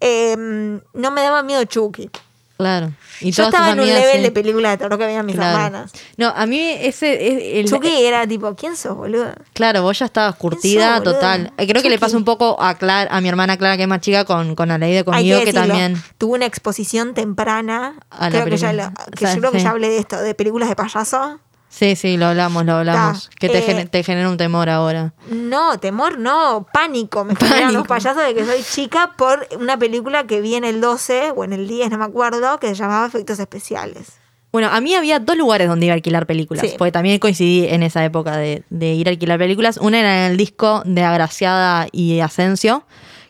eh, 0.00 0.36
no 0.36 1.10
me 1.10 1.22
daba 1.22 1.42
miedo 1.42 1.64
Chucky. 1.64 2.10
Claro. 2.56 2.90
Y 3.20 3.30
Yo 3.30 3.44
estaba 3.44 3.70
en 3.70 3.78
un 3.78 3.86
level 3.86 4.16
sí. 4.16 4.22
de 4.22 4.30
película 4.32 4.70
de 4.70 4.78
terror 4.78 4.98
que 4.98 5.06
veían 5.06 5.24
mis 5.24 5.36
Claro. 5.36 5.56
hermanas. 5.64 5.92
No, 6.16 6.30
a 6.34 6.44
mí 6.44 6.58
ese 6.60 7.60
el, 7.60 7.68
Chucky 7.70 8.02
era 8.04 8.26
tipo, 8.26 8.52
¿quién 8.56 8.76
sos, 8.76 8.96
boludo? 8.96 9.32
Claro, 9.52 9.82
vos 9.82 9.96
ya 9.96 10.06
estabas 10.06 10.34
curtida 10.34 11.00
total. 11.00 11.52
Eh, 11.56 11.68
Creo 11.68 11.82
que 11.82 11.88
le 11.88 12.00
pasa 12.00 12.16
un 12.16 12.24
poco 12.24 12.60
a 12.60 12.74
Clara, 12.76 13.14
a 13.16 13.20
mi 13.20 13.28
hermana 13.28 13.56
Clara, 13.58 13.76
que 13.76 13.84
es 13.84 13.88
más 13.88 14.00
chica, 14.00 14.24
con, 14.24 14.56
con 14.56 14.72
Aleide 14.72 14.98
Hay 14.98 15.04
conmigo, 15.04 15.38
que, 15.38 15.44
decirlo, 15.46 15.68
también. 15.68 16.02
Tuvo 16.18 16.34
una 16.34 16.46
exposición 16.46 17.14
temprana. 17.14 17.94
A 18.10 18.24
la 18.28 18.42
creo 18.42 18.44
que, 18.46 18.56
ya, 18.56 18.72
lo- 18.72 18.92
que 19.16 19.24
O 19.24 19.28
sea, 19.28 19.34
yo 19.34 19.40
creo 19.40 19.52
que 19.52 19.58
sí. 19.58 19.64
ya 19.64 19.70
hablé 19.70 19.90
de 19.90 19.98
esto, 19.98 20.16
de 20.20 20.34
películas 20.34 20.68
de 20.68 20.74
payaso. 20.74 21.38
Sí, 21.68 21.96
sí, 21.96 22.16
lo 22.16 22.26
hablamos, 22.26 22.64
lo 22.64 22.74
hablamos. 22.76 23.28
Que 23.38 23.48
te, 23.48 23.58
eh, 23.70 23.84
te 23.86 24.02
genera 24.02 24.28
un 24.30 24.36
temor 24.36 24.68
ahora. 24.68 25.12
No, 25.30 25.78
temor 25.78 26.18
no, 26.18 26.66
pánico. 26.72 27.24
Me 27.24 27.36
generan 27.36 27.60
Pánico. 27.60 27.78
los 27.80 27.86
payasos 27.86 28.24
de 28.26 28.34
que 28.34 28.44
soy 28.44 28.62
chica 28.62 29.12
por 29.16 29.46
una 29.60 29.78
película 29.78 30.26
que 30.26 30.40
vi 30.40 30.54
en 30.54 30.64
el 30.64 30.80
12 30.80 31.32
o 31.36 31.44
en 31.44 31.52
el 31.52 31.68
10, 31.68 31.90
no 31.90 31.98
me 31.98 32.04
acuerdo, 32.06 32.58
que 32.58 32.68
se 32.68 32.74
llamaba 32.74 33.06
Efectos 33.06 33.38
Especiales. 33.38 34.12
Bueno, 34.50 34.68
a 34.72 34.80
mí 34.80 34.94
había 34.94 35.18
dos 35.20 35.36
lugares 35.36 35.68
donde 35.68 35.84
iba 35.86 35.92
a 35.92 35.96
alquilar 35.96 36.26
películas, 36.26 36.66
Sí. 36.66 36.74
porque 36.78 36.90
también 36.90 37.18
coincidí 37.18 37.66
en 37.68 37.82
esa 37.82 38.02
época 38.02 38.38
de, 38.38 38.64
de 38.70 38.94
ir 38.94 39.06
a 39.06 39.10
alquilar 39.10 39.38
películas. 39.38 39.76
Una 39.76 40.00
era 40.00 40.24
en 40.24 40.30
el 40.32 40.36
disco 40.38 40.82
de 40.86 41.04
Agraciada 41.04 41.86
y 41.92 42.20
Asensio, 42.20 42.84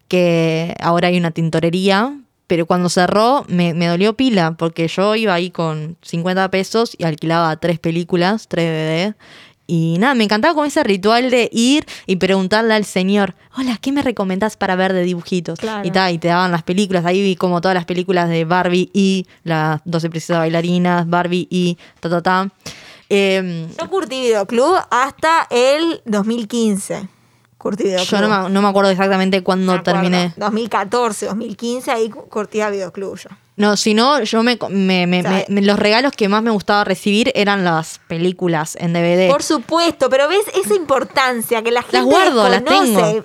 que 0.07 0.76
ahora 0.80 1.09
hay 1.09 1.18
una 1.18 1.33
tintorería, 1.33 2.16
pero 2.49 2.67
cuando 2.67 2.88
cerró 2.88 3.45
me, 3.47 3.75
me 3.75 3.87
dolió 3.87 4.14
pila, 4.14 4.57
porque 4.59 4.88
yo 4.88 5.14
iba 5.14 5.35
ahí 5.35 5.50
con 5.50 5.97
50 6.02 6.50
pesos 6.50 6.97
y 6.99 7.05
alquilaba 7.05 7.55
tres 7.57 7.78
películas, 7.78 8.49
tres 8.49 8.69
DVD. 8.69 9.14
Y 9.71 9.97
nada, 9.99 10.14
me 10.14 10.25
encantaba 10.25 10.55
con 10.55 10.67
ese 10.67 10.83
ritual 10.83 11.31
de 11.31 11.50
ir 11.52 11.85
y 12.07 12.17
preguntarle 12.17 12.73
al 12.73 12.87
señor, 12.87 13.35
hola, 13.55 13.76
¿qué 13.78 13.93
me 13.93 14.00
recomendás 14.00 14.57
para 14.57 14.76
ver 14.76 14.95
de 14.95 15.02
dibujitos? 15.02 15.59
Claro. 15.59 15.87
Y, 15.87 15.90
ta, 15.90 16.11
y 16.11 16.17
te 16.17 16.28
daban 16.28 16.50
las 16.50 16.62
películas. 16.62 17.05
Ahí 17.05 17.21
vi 17.21 17.37
como 17.37 17.61
todas 17.61 17.75
las 17.75 17.85
películas 17.85 18.31
de 18.31 18.47
Barbie 18.47 18.90
y 18.95 19.26
las 19.45 19.83
12 19.85 20.09
princesas 20.09 20.38
bailarinas, 20.38 21.07
Barbie 21.07 21.47
y 21.50 21.76
ta, 22.00 22.09
ta, 22.09 22.23
ta. 22.23 22.49
Em, 23.11 23.69
Yo 23.78 23.90
curtí 23.90 24.23
Videoclub 24.23 24.75
hasta 24.90 25.47
el 25.50 26.00
2015. 26.07 27.17
Curtí 27.70 27.84
Videoclub. 27.84 28.08
yo 28.20 28.20
no 28.28 28.42
me, 28.44 28.50
no 28.50 28.62
me 28.62 28.68
acuerdo 28.68 28.90
exactamente 28.90 29.42
cuándo 29.42 29.72
Me 29.72 29.78
acuerdo. 29.80 30.00
terminé. 30.00 30.32
2014, 30.37 31.26
2015, 31.26 31.90
ahí 31.90 32.08
cu- 32.10 32.28
curtía 32.28 32.70
Videoclub 32.70 33.16
yo. 33.18 33.30
No, 33.56 33.76
si 33.76 33.92
no, 33.92 34.22
yo 34.22 34.42
me, 34.44 34.56
me- 34.70 35.06
me- 35.08 35.18
O 35.18 35.22
sea, 35.22 35.30
me- 35.32 35.44
me- 35.48 35.62
los 35.62 35.78
regalos 35.78 36.12
que 36.12 36.28
más 36.28 36.42
me 36.44 36.50
gustaba 36.52 36.84
recibir 36.84 37.32
eran 37.34 37.64
las 37.64 37.98
películas 38.06 38.76
en 38.80 38.92
DVD. 38.92 39.28
Por 39.28 39.42
supuesto, 39.42 40.08
pero 40.08 40.28
ves 40.28 40.44
esa 40.64 40.75
importancia 40.75 41.60
que 41.62 41.72
la 41.72 41.82
gente 41.82 41.96
Las 41.96 42.04
guardo, 42.06 42.48
las 42.48 42.64
tengo. 42.64 43.25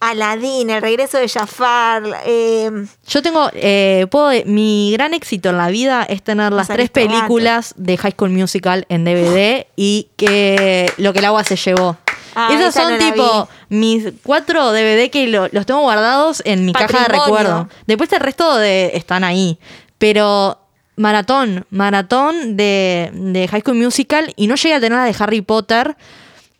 Aladdin, 0.00 0.68
El 0.68 0.82
regreso 0.82 1.16
de 1.18 1.28
Jafar. 1.28 2.02
eh, 2.26 2.70
Yo 3.08 3.22
tengo, 3.22 3.48
eh, 3.54 4.06
puedo, 4.10 4.30
mi 4.44 4.92
gran 4.92 5.14
éxito 5.14 5.48
en 5.48 5.56
la 5.56 5.68
vida 5.68 6.02
es 6.04 6.22
tener 6.22 6.52
las 6.52 6.68
tres 6.68 6.90
películas 6.90 7.72
de 7.78 7.96
High 7.96 8.12
School 8.12 8.30
Musical 8.30 8.84
en 8.90 9.04
DVD 9.04 9.66
y 9.76 10.08
que 10.16 10.92
lo 10.98 11.12
que 11.14 11.20
el 11.20 11.24
agua 11.24 11.42
se 11.44 11.56
llevó. 11.56 11.96
Ah, 12.34 12.48
Esos 12.52 12.74
son 12.74 12.92
no 12.92 12.98
tipo 12.98 13.48
mis 13.68 14.06
cuatro 14.22 14.72
DVD 14.72 15.10
que 15.10 15.26
lo- 15.28 15.48
los 15.52 15.66
tengo 15.66 15.80
guardados 15.82 16.42
en 16.44 16.64
mi 16.66 16.72
caja 16.72 16.86
de 16.86 16.92
Patrimonio. 17.04 17.24
recuerdo. 17.36 17.68
Después 17.86 18.12
el 18.12 18.20
resto 18.20 18.56
de, 18.56 18.90
están 18.94 19.24
ahí. 19.24 19.58
Pero 19.98 20.58
maratón, 20.96 21.66
maratón 21.70 22.56
de, 22.56 23.10
de 23.12 23.48
High 23.48 23.60
School 23.62 23.76
Musical 23.76 24.32
y 24.36 24.46
no 24.46 24.54
llegué 24.56 24.74
a 24.74 24.80
tener 24.80 24.98
la 24.98 25.04
de 25.04 25.14
Harry 25.18 25.40
Potter 25.40 25.96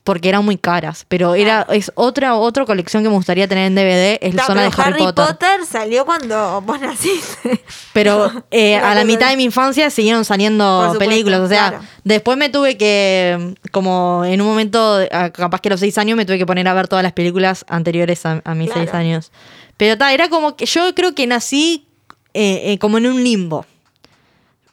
porque 0.04 0.28
eran 0.28 0.44
muy 0.44 0.58
caras. 0.58 1.06
Pero 1.08 1.34
era, 1.34 1.66
es 1.72 1.90
otra, 1.94 2.36
otra 2.36 2.64
colección 2.66 3.02
que 3.02 3.08
me 3.08 3.14
gustaría 3.14 3.48
tener 3.48 3.66
en 3.66 3.74
DVD, 3.74 4.18
es 4.20 4.34
no, 4.34 4.42
la 4.42 4.46
zona 4.46 4.62
de 4.64 4.70
pero 4.70 4.82
Harry, 4.82 5.02
Potter. 5.12 5.64
salió 5.66 6.04
cuando 6.04 6.60
vos 6.60 6.78
naciste. 6.80 7.64
Pero 7.94 8.30
eh, 8.50 8.76
a 8.76 8.94
la 8.94 9.04
mitad 9.04 9.30
de- 9.30 9.36
mi 9.38 9.44
infancia 9.44 9.88
siguieron 9.90 10.24
saliendo 10.26 10.82
supuesto, 10.92 10.98
películas. 11.10 11.40
O 11.40 11.48
sea, 11.48 11.70
claro. 11.70 11.84
después 12.04 12.36
me 12.36 12.50
tuve 12.50 12.76
que, 12.76 13.54
como 13.72 14.24
en 14.26 14.40
un 14.42 14.46
momento, 14.46 14.98
capaz 15.32 15.60
que 15.60 15.68
a 15.68 15.72
los 15.72 15.80
seis 15.80 15.96
años, 15.98 16.16
me 16.18 16.26
tuve 16.26 16.36
que 16.38 16.46
poner 16.46 16.68
a 16.68 16.74
ver 16.74 16.86
todas 16.86 17.02
las 17.02 17.12
películas 17.14 17.64
anteriores 17.68 18.24
a, 18.26 18.42
a 18.44 18.54
mis 18.54 18.70
Claro. 18.70 18.82
seis 18.82 18.94
años. 18.94 19.32
Pero 19.78 19.96
ta, 19.98 20.12
era 20.12 20.28
como 20.28 20.54
que 20.54 20.66
yo 20.66 20.94
creo 20.94 21.14
que 21.14 21.26
nací 21.26 21.86
eh, 22.34 22.72
eh, 22.72 22.78
como 22.78 22.98
en 22.98 23.06
un 23.06 23.24
limbo. 23.24 23.64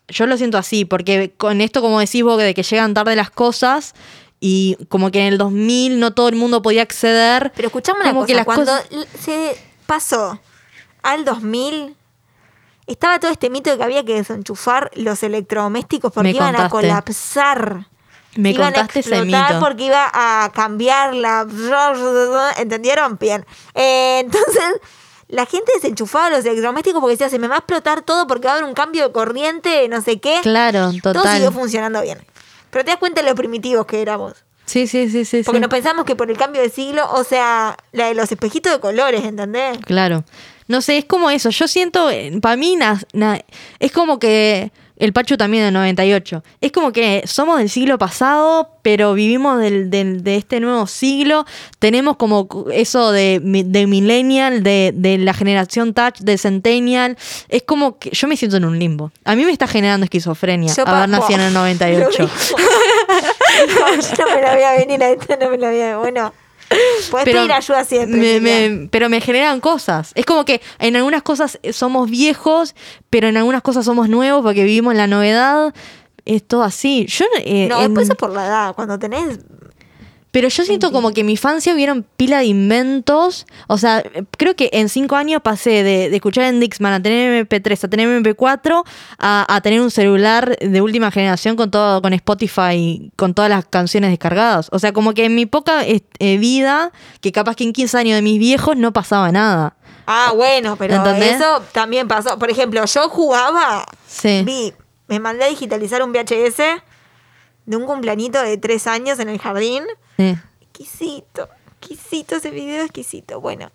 Yo 0.09 0.25
lo 0.27 0.35
siento 0.35 0.57
así, 0.57 0.83
porque 0.83 1.31
con 1.37 1.61
esto, 1.61 1.81
como 1.81 1.99
decís 2.01 2.21
vos, 2.21 2.37
de 2.37 2.53
que 2.53 2.63
llegan 2.63 2.93
tarde 2.93 3.15
las 3.15 3.29
cosas 3.31 3.93
y 4.43 4.75
como 4.89 5.11
que 5.11 5.19
en 5.21 5.27
el 5.33 5.37
2000 5.37 5.99
no 5.99 6.13
todo 6.13 6.27
el 6.27 6.35
mundo 6.35 6.61
podía 6.61 6.81
acceder. 6.81 7.53
Pero 7.55 7.67
escuchame 7.67 8.01
una 8.01 8.13
cosa, 8.13 8.25
que 8.27 8.33
las 8.35 8.45
cuando 8.45 8.65
cosas- 8.65 8.87
se 9.23 9.55
pasó 9.85 10.39
al 11.03 11.23
2000, 11.23 11.95
estaba 12.87 13.19
todo 13.19 13.31
este 13.31 13.49
mito 13.49 13.69
de 13.69 13.77
que 13.77 13.83
había 13.83 14.03
que 14.03 14.15
desenchufar 14.15 14.89
los 14.95 15.21
electrodomésticos 15.23 16.11
porque 16.11 16.31
Me 16.31 16.35
iban 16.35 16.55
a 16.55 16.69
colapsar. 16.69 17.87
Me 18.35 18.51
iban 18.51 18.73
contaste 18.73 18.99
a 18.99 19.01
ese 19.01 19.25
mito. 19.25 19.59
porque 19.59 19.85
iba 19.85 20.09
a 20.11 20.51
cambiar 20.53 21.13
la... 21.13 21.45
¿Entendieron? 22.57 23.17
Bien. 23.19 23.45
Eh, 23.75 24.19
entonces, 24.23 24.63
la 25.27 25.45
gente 25.45 25.71
desenchufaba 25.75 26.29
los 26.29 26.45
electrodomésticos 26.45 26.99
porque 27.01 27.13
decía, 27.13 27.29
se 27.29 27.39
me 27.39 27.47
va 27.47 27.55
a 27.55 27.57
explotar 27.59 28.01
todo 28.01 28.27
porque 28.27 28.47
va 28.47 28.53
a 28.53 28.57
haber 28.57 28.67
un 28.67 28.73
cambio 28.73 29.05
de 29.07 29.11
corriente, 29.13 29.87
no 29.89 30.01
sé 30.01 30.19
qué. 30.19 30.39
Claro, 30.41 30.91
Todo 31.03 31.13
total. 31.13 31.35
siguió 31.35 31.51
funcionando 31.51 32.01
bien. 32.01 32.25
Pero 32.71 32.83
te 32.85 32.91
das 32.91 32.99
cuenta 32.99 33.21
de 33.21 33.29
lo 33.29 33.35
primitivos 33.35 33.85
que 33.85 34.01
éramos. 34.01 34.33
Sí, 34.65 34.87
sí, 34.87 35.09
sí, 35.09 35.25
sí. 35.25 35.43
Porque 35.43 35.57
sí. 35.57 35.61
nos 35.61 35.69
pensamos 35.69 36.05
que 36.05 36.15
por 36.15 36.31
el 36.31 36.37
cambio 36.37 36.61
de 36.61 36.69
siglo, 36.69 37.05
o 37.13 37.23
sea, 37.23 37.75
la 37.91 38.07
de 38.07 38.13
los 38.15 38.31
espejitos 38.31 38.71
de 38.71 38.79
colores, 38.79 39.23
¿entendés? 39.23 39.77
Claro. 39.79 40.23
No 40.67 40.81
sé, 40.81 40.97
es 40.97 41.05
como 41.05 41.29
eso. 41.29 41.49
Yo 41.49 41.67
siento, 41.67 42.09
para 42.41 42.55
mí, 42.55 42.75
na- 42.77 43.01
na- 43.11 43.41
es 43.79 43.91
como 43.91 44.17
que 44.19 44.71
el 45.01 45.13
Pachu 45.13 45.35
también 45.35 45.63
del 45.65 45.73
98. 45.73 46.43
Es 46.61 46.71
como 46.71 46.91
que 46.93 47.23
somos 47.25 47.57
del 47.57 47.69
siglo 47.69 47.97
pasado, 47.97 48.69
pero 48.83 49.13
vivimos 49.13 49.59
del, 49.59 49.89
del- 49.89 50.23
de 50.23 50.35
este 50.37 50.59
nuevo 50.59 50.87
siglo. 50.87 51.45
Tenemos 51.79 52.17
como 52.17 52.47
eso 52.71 53.11
de, 53.11 53.39
de 53.43 53.87
millennial, 53.87 54.63
de, 54.63 54.91
de 54.95 55.17
la 55.17 55.33
generación 55.33 55.93
touch, 55.93 56.19
de 56.19 56.37
centennial. 56.37 57.17
Es 57.49 57.63
como 57.63 57.97
que 57.99 58.11
yo 58.11 58.27
me 58.27 58.37
siento 58.37 58.57
en 58.57 58.65
un 58.65 58.77
limbo. 58.79 59.11
A 59.25 59.35
mí 59.35 59.43
me 59.43 59.51
está 59.51 59.67
generando 59.67 60.03
esquizofrenia 60.03 60.73
Yo 60.73 60.87
haber 60.87 61.09
nacido 61.09 61.39
en 61.39 61.45
el 61.47 61.53
Lo 61.53 61.59
98. 61.61 62.23
mismo. 62.23 62.57
no, 63.79 63.95
yo 63.95 64.25
no 64.25 64.35
me 64.35 64.41
la 64.41 64.53
voy 64.53 64.63
a 64.63 64.71
venir 64.73 65.03
a 65.03 65.09
esta, 65.09 65.35
no 65.37 65.49
me 65.49 65.57
la 65.57 65.69
voy 65.71 65.81
a 65.81 65.97
Bueno, 65.97 66.33
puedes 67.09 67.25
pedir 67.25 67.51
ayuda 67.51 67.83
siempre. 67.83 68.39
me- 68.41 68.87
pero 68.89 69.09
me 69.09 69.21
generan 69.21 69.59
cosas. 69.59 70.11
Es 70.15 70.25
como 70.25 70.45
que 70.45 70.61
en 70.79 70.95
algunas 70.95 71.23
cosas 71.23 71.59
somos 71.71 72.09
viejos, 72.09 72.75
pero 73.09 73.27
en 73.27 73.37
algunas 73.37 73.61
cosas 73.61 73.85
somos 73.85 74.09
nuevos 74.09 74.41
porque 74.43 74.63
vivimos 74.63 74.95
la 74.95 75.07
novedad. 75.07 75.73
Es 76.25 76.43
todo 76.47 76.63
así. 76.63 77.05
Yo, 77.07 77.25
eh, 77.39 77.67
no, 77.69 77.77
en- 77.81 77.87
después 77.93 78.09
es 78.09 78.15
por 78.15 78.31
la 78.31 78.45
edad. 78.45 78.75
Cuando 78.75 78.99
tenés. 78.99 79.39
Pero 80.31 80.47
yo 80.47 80.63
siento 80.63 80.91
como 80.93 81.11
que 81.11 81.21
en 81.21 81.27
mi 81.27 81.33
infancia 81.33 81.73
hubieron 81.73 82.03
pila 82.15 82.39
de 82.39 82.45
inventos. 82.45 83.45
O 83.67 83.77
sea, 83.77 84.01
creo 84.37 84.55
que 84.55 84.69
en 84.71 84.87
cinco 84.87 85.17
años 85.17 85.41
pasé 85.43 85.83
de, 85.83 86.09
de 86.09 86.15
escuchar 86.15 86.45
en 86.45 86.61
Dixman 86.61 86.93
a 86.93 87.03
tener 87.03 87.47
MP3, 87.47 87.83
a 87.83 87.87
tener 87.89 88.23
MP4, 88.23 88.83
a, 89.19 89.53
a 89.53 89.61
tener 89.61 89.81
un 89.81 89.91
celular 89.91 90.57
de 90.57 90.81
última 90.81 91.11
generación 91.11 91.57
con 91.57 91.69
todo, 91.69 92.01
con 92.01 92.13
Spotify, 92.13 93.11
con 93.17 93.33
todas 93.33 93.49
las 93.49 93.65
canciones 93.65 94.09
descargadas. 94.09 94.69
O 94.71 94.79
sea, 94.79 94.93
como 94.93 95.13
que 95.13 95.25
en 95.25 95.35
mi 95.35 95.45
poca 95.45 95.85
eh, 95.85 96.03
eh, 96.19 96.37
vida, 96.37 96.93
que 97.19 97.33
capaz 97.33 97.57
que 97.57 97.65
en 97.65 97.73
15 97.73 97.97
años 97.97 98.15
de 98.15 98.21
mis 98.21 98.39
viejos 98.39 98.77
no 98.77 98.93
pasaba 98.93 99.31
nada. 99.33 99.75
Ah, 100.07 100.31
bueno, 100.35 100.77
pero 100.77 100.95
¿Entendés? 100.95 101.35
eso 101.35 101.61
también 101.73 102.07
pasó. 102.07 102.39
Por 102.39 102.49
ejemplo, 102.49 102.83
yo 102.85 103.09
jugaba. 103.09 103.85
Sí. 104.07 104.43
Vi, 104.45 104.73
me 105.07 105.19
mandé 105.19 105.43
a 105.43 105.47
digitalizar 105.47 106.01
un 106.03 106.13
VHS 106.13 106.81
de 107.65 107.77
un 107.77 107.85
cumpleañito 107.85 108.41
de 108.41 108.57
tres 108.57 108.87
años 108.87 109.19
en 109.19 109.29
el 109.29 109.39
jardín. 109.39 109.83
Sí. 110.21 110.39
Exquisito, 110.61 111.49
exquisito 111.79 112.35
ese 112.35 112.51
video, 112.51 112.83
exquisito. 112.83 113.41
Bueno, 113.41 113.71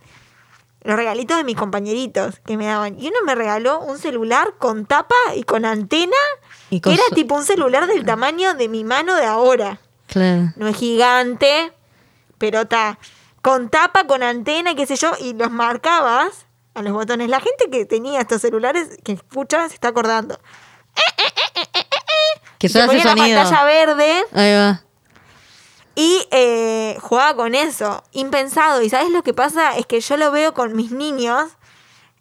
los 0.83 0.97
regalitos 0.97 1.37
de 1.37 1.45
mis 1.45 1.57
compañeritos 1.57 2.41
que 2.45 2.57
me 2.57 2.67
daban. 2.67 2.99
Y 2.99 3.09
uno 3.09 3.17
me 3.25 3.35
regaló 3.35 3.81
un 3.81 3.99
celular 3.99 4.55
con 4.59 4.87
tapa 4.87 5.15
y 5.35 5.43
con 5.43 5.65
antena, 5.65 6.17
Y 6.71 6.81
que 6.81 6.95
era 6.95 7.03
tipo 7.15 7.35
un 7.35 7.45
celular 7.45 7.87
del 7.87 8.05
tamaño 8.05 8.55
de 8.55 8.69
mi 8.69 8.85
mano 8.85 9.15
de 9.17 9.26
ahora. 9.26 9.79
Claro. 10.07 10.53
No 10.57 10.69
es 10.69 10.76
gigante, 10.76 11.73
pero 12.38 12.62
está 12.62 12.99
con 13.43 13.69
tapa, 13.69 14.07
con 14.07 14.23
antena, 14.23 14.75
qué 14.75 14.87
sé 14.87 14.97
yo, 14.97 15.12
y 15.21 15.35
los 15.35 15.50
marcabas 15.50 16.47
a 16.75 16.83
los 16.83 16.93
botones. 16.93 17.29
La 17.29 17.41
gente 17.41 17.71
que 17.71 17.85
tenía 17.87 18.21
estos 18.21 18.41
celulares, 18.43 18.88
que 19.05 19.12
escucha, 19.12 19.69
se 19.69 19.75
está 19.75 19.88
acordando. 19.88 20.38
Que 22.59 22.69
Y 22.69 22.71
se 22.71 22.79
suena 22.79 22.93
ese 22.93 23.03
ponía 23.03 23.05
la 23.05 23.11
sonido. 23.23 23.41
pantalla 23.43 23.65
verde 23.65 24.25
Ahí 24.33 24.55
va. 24.55 24.83
Y 25.99 26.26
eh, 26.31 26.97
jugaba 27.00 27.35
con 27.35 27.55
eso, 27.55 28.05
impensado. 28.12 28.83
Y 28.83 28.91
sabes 28.91 29.11
lo 29.11 29.23
que 29.23 29.33
pasa 29.35 29.76
es 29.79 29.87
que 29.87 30.00
yo 30.00 30.17
lo 30.19 30.31
veo 30.31 30.53
con 30.55 30.76
mis 30.76 30.93
niños 30.93 31.45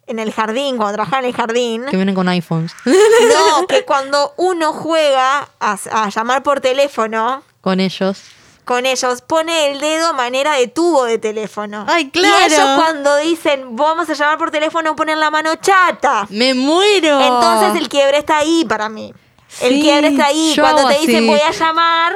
en 0.06 0.18
el 0.18 0.32
jardín, 0.32 0.76
cuando 0.78 0.94
trabajaba 0.94 1.20
en 1.20 1.26
el 1.26 1.34
jardín. 1.34 1.84
Que 1.90 1.96
vienen 1.96 2.14
con 2.14 2.26
iPhones. 2.28 2.72
No, 2.84 3.66
que 3.68 3.84
cuando 3.84 4.32
uno 4.38 4.72
juega 4.72 5.48
a, 5.60 5.76
a 5.92 6.08
llamar 6.08 6.42
por 6.42 6.60
teléfono 6.60 7.42
con 7.60 7.80
ellos. 7.80 8.22
con 8.64 8.86
ellos, 8.86 9.20
pone 9.22 9.72
el 9.72 9.80
dedo 9.80 10.14
manera 10.14 10.54
de 10.54 10.68
tubo 10.68 11.04
de 11.04 11.18
teléfono. 11.18 11.84
Ay, 11.88 12.10
Y 12.14 12.18
ellos 12.20 12.34
claro. 12.48 12.80
cuando 12.80 13.16
dicen 13.18 13.76
vamos 13.76 14.08
a 14.08 14.14
llamar 14.14 14.38
por 14.38 14.50
teléfono 14.50 14.96
ponen 14.96 15.20
la 15.20 15.30
mano 15.30 15.54
chata. 15.56 16.26
¡Me 16.30 16.54
muero! 16.54 17.20
Entonces 17.20 17.80
el 17.82 17.88
quiebre 17.90 18.18
está 18.18 18.38
ahí 18.38 18.64
para 18.64 18.88
mí. 18.88 19.12
El 19.60 19.80
quiebre 19.82 20.08
está 20.08 20.26
ahí. 20.26 20.54
Cuando 20.58 20.86
te 20.88 20.98
dicen 21.00 21.16
así. 21.16 21.26
voy 21.26 21.40
a 21.40 21.50
llamar 21.50 22.14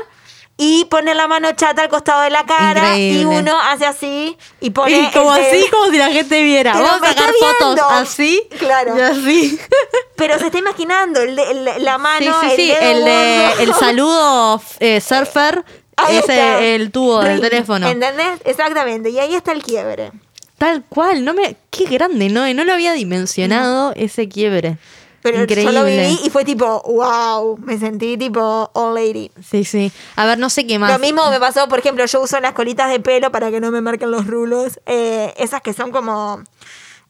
y 0.62 0.84
ponen 0.84 1.16
la 1.16 1.26
mano 1.26 1.50
chata 1.52 1.80
al 1.82 1.88
costado 1.88 2.20
de 2.20 2.28
la 2.28 2.44
cara 2.44 2.98
y 2.98 3.24
uno 3.24 3.58
hace 3.58 3.86
así 3.86 4.36
y 4.60 4.68
pone. 4.70 4.92
Y 4.92 5.06
como 5.10 5.32
así, 5.32 5.64
como 5.70 5.90
si 5.90 5.96
la 5.96 6.10
gente 6.10 6.42
viera. 6.42 6.74
Vamos 6.74 7.02
a 7.02 7.06
sacar 7.08 7.30
fotos 7.40 7.80
así. 7.90 8.42
Claro. 8.58 8.94
Y 8.96 9.00
así. 9.00 9.58
Pero 10.16 10.38
se 10.38 10.46
está 10.46 10.58
imaginando 10.58 11.20
el 11.22 11.34
de- 11.34 11.50
el- 11.50 11.84
la 11.84 11.96
mano, 11.96 12.40
sí, 12.42 12.48
sí, 12.50 12.56
sí. 12.56 12.70
el 12.72 12.98
El, 12.98 13.04
dedo 13.06 13.58
el 13.60 13.74
saludo 13.74 14.62
eh, 14.80 15.00
surfer 15.00 15.64
Ahí 15.96 16.16
es 16.18 16.28
el 16.28 16.90
tubo 16.92 17.20
del 17.20 17.40
teléfono. 17.40 17.88
¿Entendés? 17.88 18.38
Exactamente. 18.44 19.08
Y 19.10 19.18
ahí 19.18 19.34
está 19.34 19.52
el 19.52 19.62
quiebre. 19.62 20.12
Tal 20.58 20.84
cual. 20.86 21.24
No 21.24 21.32
me, 21.32 21.56
qué 21.70 21.84
grande, 21.84 22.28
¿no? 22.28 22.52
No 22.52 22.64
lo 22.64 22.72
había 22.74 22.92
dimensionado 22.92 23.92
ese 23.96 24.28
quiebre. 24.28 24.76
Pero 25.22 25.42
Increíble. 25.42 25.72
yo 25.74 25.78
lo 25.78 25.84
viví 25.84 26.18
y 26.24 26.30
fue 26.30 26.44
tipo, 26.44 26.82
wow, 26.86 27.58
me 27.58 27.78
sentí 27.78 28.16
tipo 28.16 28.70
old 28.72 28.94
lady. 28.96 29.30
Sí, 29.48 29.64
sí. 29.64 29.92
A 30.16 30.24
ver, 30.24 30.38
no 30.38 30.48
sé 30.48 30.66
qué 30.66 30.78
más. 30.78 30.90
Lo 30.90 30.98
mismo 30.98 31.28
me 31.30 31.38
pasó, 31.38 31.68
por 31.68 31.78
ejemplo, 31.78 32.04
yo 32.06 32.20
uso 32.22 32.40
las 32.40 32.52
colitas 32.54 32.90
de 32.90 33.00
pelo 33.00 33.30
para 33.30 33.50
que 33.50 33.60
no 33.60 33.70
me 33.70 33.80
marquen 33.82 34.10
los 34.10 34.26
rulos. 34.26 34.80
eh, 34.86 35.34
esas 35.36 35.60
que 35.60 35.72
son 35.74 35.90
como, 35.92 36.42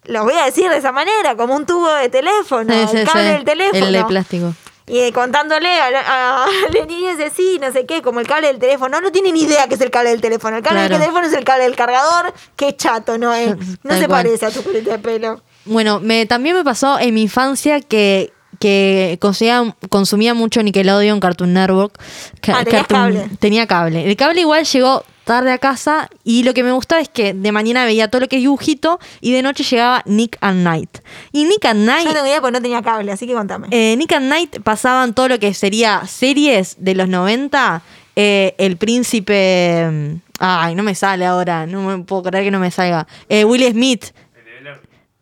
lo 0.05 0.25
voy 0.25 0.35
a 0.35 0.45
decir 0.45 0.69
de 0.71 0.79
esa 0.79 0.90
manera, 0.93 1.37
como 1.37 1.55
un 1.55 1.67
tubo 1.67 1.88
de 1.95 2.09
teléfono, 2.09 2.73
Sí, 2.75 2.88
sí, 2.90 2.97
el 2.97 3.07
cable 3.07 3.23
sí. 3.23 3.29
del 3.35 3.45
teléfono. 3.45 3.87
El 3.87 3.93
de 3.93 4.05
plástico. 4.05 4.55
Y 4.87 4.99
eh, 4.99 5.12
contándole 5.12 5.69
a, 5.81 5.90
la- 5.93 6.45
a, 6.45 6.47
los 6.75 6.87
niños 6.88 7.17
de 7.17 7.31
sí, 7.31 7.59
no 7.61 7.71
sé 7.71 7.87
qué, 7.87 8.02
como 8.02 8.19
el 8.19 8.26
cable 8.26 8.49
del 8.49 8.59
teléfono. 8.59 9.00
No 9.00 9.12
tienen 9.12 9.35
ni 9.35 9.43
idea 9.43 9.69
qué 9.69 9.76
es 9.76 9.81
el 9.83 9.90
cable 9.93 10.11
del 10.11 10.21
teléfono. 10.21 10.57
El 10.57 10.64
cable 10.64 10.81
Claro. 10.81 10.95
del 10.95 11.00
teléfono 11.00 11.26
es 11.29 11.33
el 11.33 11.45
cable 11.45 11.62
del 11.62 11.76
cargador. 11.76 12.35
Qué 12.57 12.75
chato, 12.75 13.17
¿no 13.19 13.33
es? 13.33 13.55
No 13.85 13.90
Tal 13.90 14.00
se 14.00 14.07
cual. 14.09 14.25
parece 14.25 14.47
a 14.47 14.50
tu 14.50 14.64
colita 14.64 14.90
de 14.90 14.99
pelo. 14.99 15.40
Bueno, 15.64 16.00
me, 16.00 16.26
también 16.26 16.57
me 16.57 16.64
pasó 16.64 16.99
en 16.99 17.14
mi 17.14 17.23
infancia 17.23 17.81
que, 17.81 18.33
que 18.59 19.19
consumía, 19.21 19.75
consumía 19.88 20.35
mucho 20.35 20.62
Nickelodeon, 20.62 21.21
Cartoon 21.21 21.52
Network. 21.52 21.99
Ca- 22.40 22.59
Ah, 22.61 22.64
tenías 22.64 22.87
cable. 22.87 23.29
Tenía 23.38 23.67
cable. 23.67 24.09
El 24.09 24.17
cable 24.17 24.40
igual 24.40 24.64
llegó 24.64 25.05
tarde 25.25 25.52
a 25.52 25.59
casa 25.59 26.09
y 26.25 26.43
lo 26.43 26.55
que 26.55 26.64
me 26.64 26.73
gustaba 26.73 27.00
es 27.00 27.09
que 27.09 27.35
de 27.35 27.52
mañana 27.52 27.85
veía 27.85 28.09
todo 28.09 28.23
lo 28.23 28.29
que 28.29 28.37
es 28.37 28.43
dibujito 28.43 28.99
y 29.21 29.31
de 29.33 29.43
noche 29.43 29.62
llegaba 29.62 30.02
Nick 30.07 30.37
and 30.40 30.64
Night. 30.64 30.99
Y 31.31 31.45
Nick 31.45 31.64
and 31.67 31.81
Yo 31.81 31.87
Night... 31.87 32.07
no 32.07 32.12
tengo 32.14 32.26
idea 32.26 32.40
porque 32.40 32.52
no 32.52 32.62
tenía 32.62 32.83
cable, 32.83 33.12
así 33.12 33.26
que 33.29 33.35
contame. 33.35 33.69
Eh, 33.71 33.95
Nick 33.97 34.12
and 34.12 34.29
Night 34.29 34.61
pasaban 34.64 35.14
todo 35.14 35.29
lo 35.29 35.38
que 35.38 35.55
sería 35.55 36.05
series 36.09 36.75
de 36.81 36.95
los 36.97 37.07
90. 37.09 37.83
eh, 38.17 38.55
el 38.59 38.76
príncipe. 38.76 40.19
Ay, 40.40 40.75
no 40.75 40.83
me 40.83 40.95
sale 40.95 41.26
ahora. 41.26 41.67
No 41.67 41.83
me 41.83 42.02
puedo 42.05 42.25
creer 42.25 42.45
que 42.45 42.50
no 42.50 42.59
me 42.59 42.71
salga. 42.71 43.07
Eh, 43.29 43.45
Will 43.45 43.62
Smith. 43.71 44.07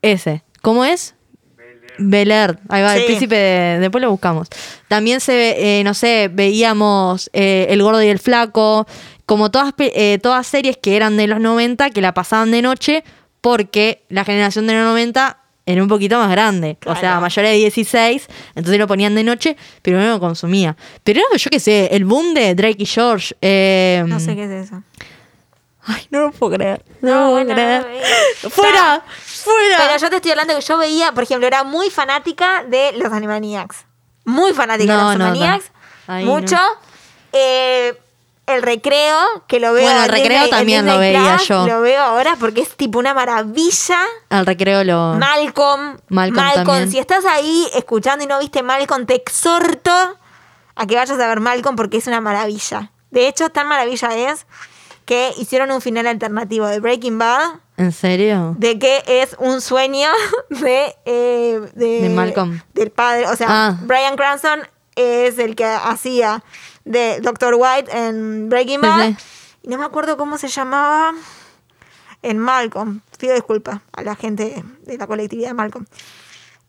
Ese. 0.03 0.43
¿Cómo 0.63 0.85
es? 0.85 1.15
Bel 1.99 2.31
Air. 2.31 2.59
Ahí 2.69 2.83
va, 2.83 2.97
el 2.97 3.05
príncipe 3.07 3.35
de- 3.35 3.79
Después 3.81 4.01
lo 4.03 4.11
buscamos. 4.11 4.49
También 4.87 5.21
se 5.21 5.33
ve, 5.35 5.81
eh, 5.81 5.85
no 5.85 5.95
sé, 5.95 6.31
veíamos 6.33 7.29
eh, 7.33 7.67
El 7.71 7.83
Gordo 7.83 8.03
y 8.03 8.09
el 8.09 8.19
Flaco. 8.21 8.87
Como 9.27 9.51
todas, 9.51 9.73
pe- 9.73 9.93
eh, 10.15 10.19
todas 10.19 10.47
series 10.47 10.77
que 10.77 10.97
eran 10.97 11.17
de 11.17 11.27
los 11.27 11.41
90 11.41 11.91
que 11.91 12.01
la 12.01 12.15
pasaban 12.15 12.51
de 12.53 12.63
noche 12.63 13.03
porque 13.41 14.05
la 14.09 14.25
generación 14.25 14.67
de 14.69 14.75
los 14.75 14.85
90 14.85 15.39
era 15.67 15.83
un 15.83 15.89
poquito 15.89 16.19
más 16.19 16.31
grande. 16.31 16.79
O 16.87 16.95
sea, 16.97 17.19
mayores 17.21 17.51
de 17.51 17.57
16. 17.59 18.27
Entonces 18.55 18.79
lo 18.79 18.87
ponían 18.87 19.15
de 19.17 19.25
noche, 19.25 19.57
pero 19.83 19.99
no 19.99 20.07
lo 20.09 20.21
consumía. 20.21 20.77
Pero 21.05 21.21
yo 21.37 21.51
qué 21.51 21.61
sé, 21.61 21.89
el 21.93 22.05
boom 22.05 22.33
de 22.33 22.55
Drake 22.55 22.77
y 22.83 22.87
George. 22.87 23.35
eh, 23.43 24.03
No 24.07 24.19
sé 24.21 24.35
qué 24.37 24.45
es 24.45 24.51
eso. 24.67 24.83
Ay, 25.85 26.03
no 26.11 26.21
lo 26.21 26.33
puedo 26.33 26.55
creer. 26.57 26.83
No, 27.01 27.09
No, 27.11 27.15
lo 27.15 27.21
puedo 27.21 27.31
bueno, 27.33 27.55
creer. 27.55 27.83
no, 27.83 27.89
eh, 27.89 28.51
¡Fuera! 28.51 29.05
¡Fuera! 29.51 29.77
Pero 29.79 29.99
yo 29.99 30.11
te 30.11 30.17
estoy 30.17 30.31
hablando 30.33 30.55
que 30.55 30.61
yo 30.61 30.79
veía, 30.79 31.13
por 31.13 31.23
ejemplo, 31.25 31.47
era 31.47 31.65
muy 31.65 31.91
fanática 31.91 32.65
de 32.65 32.93
los 32.93 33.13
Animaniacs. 33.13 33.85
Muy 34.25 34.53
fanática 34.53 34.93
No, 34.95 34.99
de 34.99 35.05
los 35.05 35.13
no, 35.19 35.25
no. 35.25 35.31
Animaniacs. 35.31 35.71
Ahí 36.07 36.25
mucho. 36.25 36.57
Eh, 37.33 37.99
el 38.47 38.63
recreo, 38.63 39.19
que 39.47 39.61
lo 39.61 39.75
veo 39.75 39.85
Bueno, 39.85 40.05
el 40.05 40.09
recreo 40.11 40.43
Disney- 40.45 40.51
también 40.51 40.87
lo 40.87 40.99
veía 40.99 41.37
yo. 41.37 41.67
Lo 41.67 41.81
veo 41.83 42.01
ahora 42.03 42.37
porque 42.41 42.63
es 42.63 42.75
tipo 42.77 42.99
una 42.99 43.13
maravilla. 43.13 43.99
Al 44.31 44.47
recreo 44.47 44.85
lo. 44.85 45.15
Malcolm. 45.19 45.99
Malcolm 46.09 46.55
también. 46.65 46.91
si 46.91 46.99
estás 46.99 47.25
ahí 47.27 47.69
escuchando 47.75 48.25
y 48.25 48.27
no 48.27 48.39
viste 48.39 48.63
Malcolm, 48.63 49.05
te 49.05 49.15
exhorto 49.17 49.91
a 50.75 50.87
que 50.87 50.95
vayas 50.97 51.19
a 51.21 51.27
ver 51.27 51.41
Malcolm 51.41 51.77
porque 51.77 51.99
es 51.99 52.07
una 52.07 52.21
maravilla. 52.23 52.91
De 53.11 53.29
hecho, 53.29 53.51
tan 53.51 53.67
maravilla 53.69 54.15
es 54.17 54.47
que 55.09 55.33
hicieron 55.39 55.71
un 55.71 55.81
final 55.81 56.07
alternativo 56.07 56.67
de 56.67 56.81
Breaking 56.81 57.19
Bad 57.19 57.61
¿En 57.79 57.93
serio? 57.93 58.55
de 58.59 58.79
que 58.79 59.03
es 59.07 59.35
un 59.39 59.63
sueño 59.63 60.11
de, 60.51 60.95
eh, 61.07 61.61
de- 61.75 62.03
De 62.03 62.09
Malcolm. 62.11 62.61
del 62.75 62.91
padre 62.91 63.27
o 63.27 63.35
sea 63.35 63.47
Ah. 63.49 63.79
Brian 63.85 64.17
Cranston 64.17 64.61
es 64.97 65.39
el 65.39 65.57
que 65.57 65.65
hacía 65.65 66.45
de 66.85 67.21
Dr. 67.23 67.55
White 67.57 67.91
en 67.97 68.51
Breaking 68.51 68.81
Sí, 68.83 68.87
Bad 68.87 69.09
sí. 69.09 69.17
y 69.63 69.69
no 69.69 69.79
me 69.79 69.85
acuerdo 69.87 70.19
cómo 70.19 70.37
se 70.37 70.49
llamaba 70.49 71.15
en 72.23 72.39
Malcolm 72.39 73.01
pido 73.19 73.33
disculpas 73.35 73.81
a 73.93 74.03
la 74.03 74.15
gente 74.15 74.63
de 74.85 74.99
la 74.99 75.07
colectividad 75.07 75.49
de 75.49 75.55
Malcolm 75.55 75.87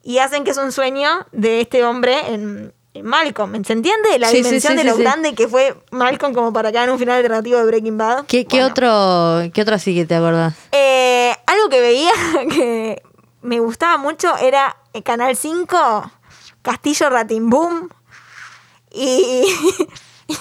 y 0.01 0.19
hacen 0.19 0.45
que 0.45 0.51
es 0.51 0.57
un 0.57 0.71
sueño 0.71 1.09
de 1.33 1.59
este 1.61 1.83
hombre 1.83 2.33
en 2.33 2.73
Malcolm 3.03 3.63
¿se 3.63 3.73
entiende? 3.73 4.17
la 4.19 4.29
Sí, 4.29 4.37
dimensión 4.41 4.73
sí, 4.73 4.77
de 4.77 4.81
sí, 4.83 4.87
lo 4.89 4.95
sí. 4.95 5.01
grande 5.03 5.35
que 5.35 5.47
fue 5.47 5.75
Malcolm 5.91 6.33
como 6.33 6.51
para 6.51 6.71
que 6.71 6.77
hagan 6.79 6.89
un 6.91 6.99
final 6.99 7.15
alternativo 7.17 7.57
de 7.59 7.65
Breaking 7.65 7.97
Bad 7.97 8.25
¿Qué, 8.25 8.45
qué 8.45 8.57
Bueno. 8.57 8.71
otro 8.71 9.51
qué 9.53 9.61
otro 9.61 9.75
así 9.75 9.93
que 9.95 10.05
te 10.05 10.15
acordás? 10.15 10.53
Eh, 10.71 11.33
algo 11.45 11.69
que 11.69 11.79
veía 11.81 12.11
que 12.49 13.01
me 13.41 13.59
gustaba 13.59 13.97
mucho 13.97 14.35
era 14.37 14.75
el 14.93 15.03
Canal 15.03 15.35
5, 15.35 16.11
Castillo 16.61 17.09
Ratimboom. 17.09 17.87
Y, 18.91 19.45
y 20.27 20.35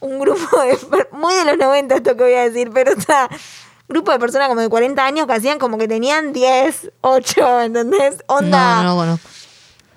un 0.00 0.18
grupo 0.18 0.60
de. 0.62 0.78
Muy 1.12 1.34
de 1.34 1.44
los 1.44 1.58
90 1.58 1.94
esto 1.96 2.16
que 2.16 2.22
voy 2.24 2.32
a 2.34 2.44
decir, 2.48 2.70
pero 2.72 2.98
sea, 3.00 3.28
grupo 3.88 4.10
de 4.10 4.18
personas 4.18 4.48
como 4.48 4.60
de 4.60 4.68
40 4.68 5.04
años 5.04 5.26
que 5.26 5.34
hacían 5.34 5.58
como 5.58 5.78
que 5.78 5.86
tenían 5.86 6.32
10, 6.32 6.92
8, 7.02 7.60
¿entendés? 7.62 8.16
Onda. 8.26 8.82
No, 8.82 8.94
no 8.94 8.96
conozco. 8.96 9.28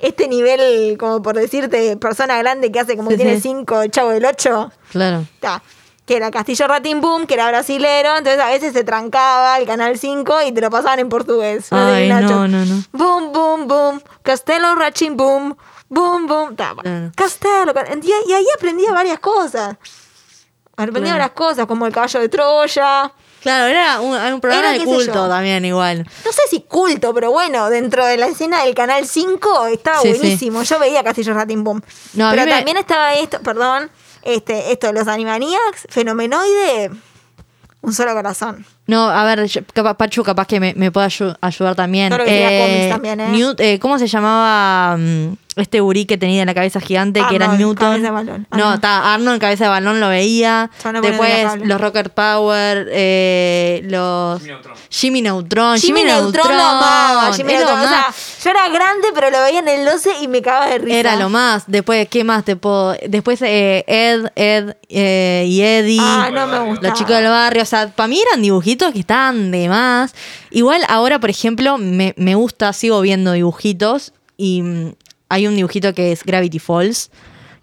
Este 0.01 0.27
nivel, 0.27 0.98
como 0.98 1.22
por 1.22 1.36
decirte, 1.36 1.96
persona 1.98 2.38
grande 2.38 2.72
que 2.72 2.79
hace 2.79 2.98
como 2.98 3.10
Sí, 3.12 3.17
que 3.17 3.24
tiene 3.24 3.38
sí. 3.38 3.50
5, 3.50 3.81
el 3.84 3.91
chavo 3.91 4.10
del 4.10 4.25
8. 4.25 4.72
Claro. 4.91 5.25
Ta, 5.39 5.62
que 6.05 6.15
era 6.17 6.31
Castillo 6.31 6.65
Boom, 7.00 7.27
que 7.27 7.36
era 7.36 7.48
brasilero, 7.50 8.17
entonces 8.17 8.39
a 8.41 8.48
veces 8.48 8.74
se 8.74 8.84
trancaba 8.84 9.60
el 9.60 9.67
canal 9.67 9.98
5 9.98 10.41
y 10.48 10.51
te 10.51 10.60
lo 10.62 10.70
pasaban 10.70 11.00
en 11.00 11.10
portugués. 11.10 11.72
No 11.72 11.77
Ay, 11.77 12.10
no, 12.10 12.48
no, 12.48 12.65
no. 12.65 12.84
Boom, 12.91 13.31
boom, 13.31 13.67
boom. 13.67 14.01
Castelo 14.24 14.75
Boom. 15.12 15.56
Boom, 15.89 16.25
boom. 16.28 16.56
Ta, 16.56 16.73
Claro. 16.82 17.12
Castelo. 17.15 17.73
ca- 17.73 17.86
Y, 18.02 18.30
y 18.30 18.34
ahí 18.34 18.45
aprendía 18.56 18.91
varias 18.93 19.19
cosas. 19.19 19.75
Aprendía 20.75 21.02
Claro. 21.13 21.19
varias 21.19 21.32
cosas, 21.32 21.65
como 21.67 21.86
el 21.86 21.93
caballo 21.93 22.19
de 22.21 22.30
Troya. 22.30 23.12
Claro, 23.41 23.65
era 23.65 23.99
un, 24.01 24.13
un 24.13 24.39
programa 24.41 24.69
Era, 24.69 24.77
de 24.77 24.86
culto 24.86 25.27
también 25.27 25.65
igual. 25.65 26.08
No 26.25 26.32
sé 26.32 26.41
si 26.49 26.62
culto, 26.62 27.13
pero 27.13 27.32
bueno, 27.32 27.69
dentro 27.69 28.06
de 28.06 28.17
la 28.17 28.27
escena 28.27 28.63
del 28.63 28.75
canal 28.75 29.08
5 29.08 29.65
estaba 29.67 29.99
Sí, 30.01 30.12
sí. 30.13 30.17
buenísimo. 30.19 30.62
Yo 30.63 30.77
veía 30.80 31.04
Castillo 31.04 31.34
Boom. 31.58 31.82
No, 32.13 32.27
a 32.27 32.32
pero 32.32 32.45
me- 32.45 32.51
también 32.51 32.77
estaba 32.77 33.15
esto, 33.15 33.39
perdón, 33.41 33.89
este, 34.21 34.71
esto 34.71 34.88
de 34.88 34.93
los 34.93 35.08
Animaniacs, 35.08 35.88
Fenomenoide, 35.89 36.91
un 37.82 37.93
solo 37.93 38.13
corazón. 38.13 38.65
No, 38.91 39.10
a 39.10 39.23
ver, 39.23 39.45
yo- 39.47 39.62
capa- 39.73 39.95
Pachu 39.97 40.23
capaz 40.23 40.47
que 40.47 40.60
me, 40.60 40.73
me 40.75 40.91
pueda 40.91 41.08
ayu- 41.08 41.36
ayudar 41.41 41.75
también. 41.75 42.10
Lo 42.12 42.17
que 42.23 42.60
cómics 42.62 42.89
también, 42.89 43.19
¿eh? 43.21 43.27
Newt- 43.32 43.60
eh, 43.60 43.80
¿Cómo 43.80 43.97
se 43.97 44.08
llamaba 44.08 44.97
mm, 44.97 45.34
este 45.56 45.80
gurí 45.82 46.06
que 46.06 46.17
tenía 46.17 46.41
en 46.41 46.47
la 46.47 46.54
cabeza 46.54 46.80
gigante 46.80 47.21
que 47.30 47.36
era 47.36 47.45
Arnold, 47.45 47.60
Newton? 47.62 47.88
cabeza 47.89 48.04
de 48.06 48.12
balón. 48.12 48.47
Ah, 48.51 48.58
No, 48.58 48.73
está 48.73 49.13
Arnold, 49.13 49.39
cabeza 49.41 49.63
de 49.65 49.69
balón, 49.69 49.99
lo 49.99 50.08
veía. 50.10 50.69
Yo 50.84 50.91
no 50.91 51.01
ponía 51.01 51.17
Después 51.17 51.67
los 51.67 51.80
Rocket 51.82 52.10
Power, 52.10 52.88
eh, 52.91 53.82
los... 53.86 54.41
Jimmy 54.89 55.21
Neutron. 55.21 55.77
Jimmy 55.77 56.04
Neutron. 56.04 56.04
Jimmy 56.04 56.04
Neutron 56.04 56.56
lo 56.58 56.63
amaba, 56.63 57.34
Jimmy 57.34 57.54
era 57.54 57.62
lo 57.62 57.67
Neutron. 57.67 57.86
O 57.86 57.89
sea, 57.89 58.06
más. 58.08 58.43
yo 58.43 58.49
era 58.49 58.69
grande, 58.69 59.08
pero 59.13 59.30
lo 59.30 59.41
veía 59.41 59.60
en 59.60 59.67
el 59.67 59.86
12 59.86 60.10
y 60.21 60.27
me 60.27 60.41
cagaba 60.41 60.67
de 60.67 60.77
risa. 60.80 60.97
Era 60.97 61.15
lo 61.17 61.30
más. 61.30 61.63
Después, 61.67 62.08
¿qué 62.10 62.23
más 62.23 62.43
te 62.45 62.56
puedo...? 62.56 62.95
Después 63.08 63.41
eh, 63.41 63.84
Ed, 63.88 64.32
Ed 64.36 64.75
eh, 64.89 65.45
y 65.47 65.62
Eddie. 65.62 65.99
Ah, 66.01 66.30
no 66.32 66.47
me 66.47 66.60
gusta. 66.60 66.89
Los 66.89 66.97
chicos 66.97 67.15
del 67.15 67.27
barrio, 67.30 67.63
o 67.63 67.65
sea, 67.65 67.89
para 67.89 68.08
mí 68.08 68.19
eran 68.30 68.41
dibujitos 68.41 68.81
que 68.91 69.00
estaban 69.00 69.52
de 69.52 69.70
más. 69.70 70.13
Igual 70.50 70.82
ahora, 70.88 71.20
por 71.20 71.30
ejemplo, 71.30 71.78
me, 71.78 72.13
me 72.17 72.36
gusta, 72.36 72.74
sigo 72.74 73.02
viendo 73.02 73.34
dibujitos 73.34 74.13
y 74.38 74.62
mm, 74.63 74.94
hay 75.30 75.48
un 75.48 75.56
dibujito 75.56 75.94
que 75.94 76.12
es 76.12 76.24
Gravity 76.24 76.60
Falls, 76.60 77.12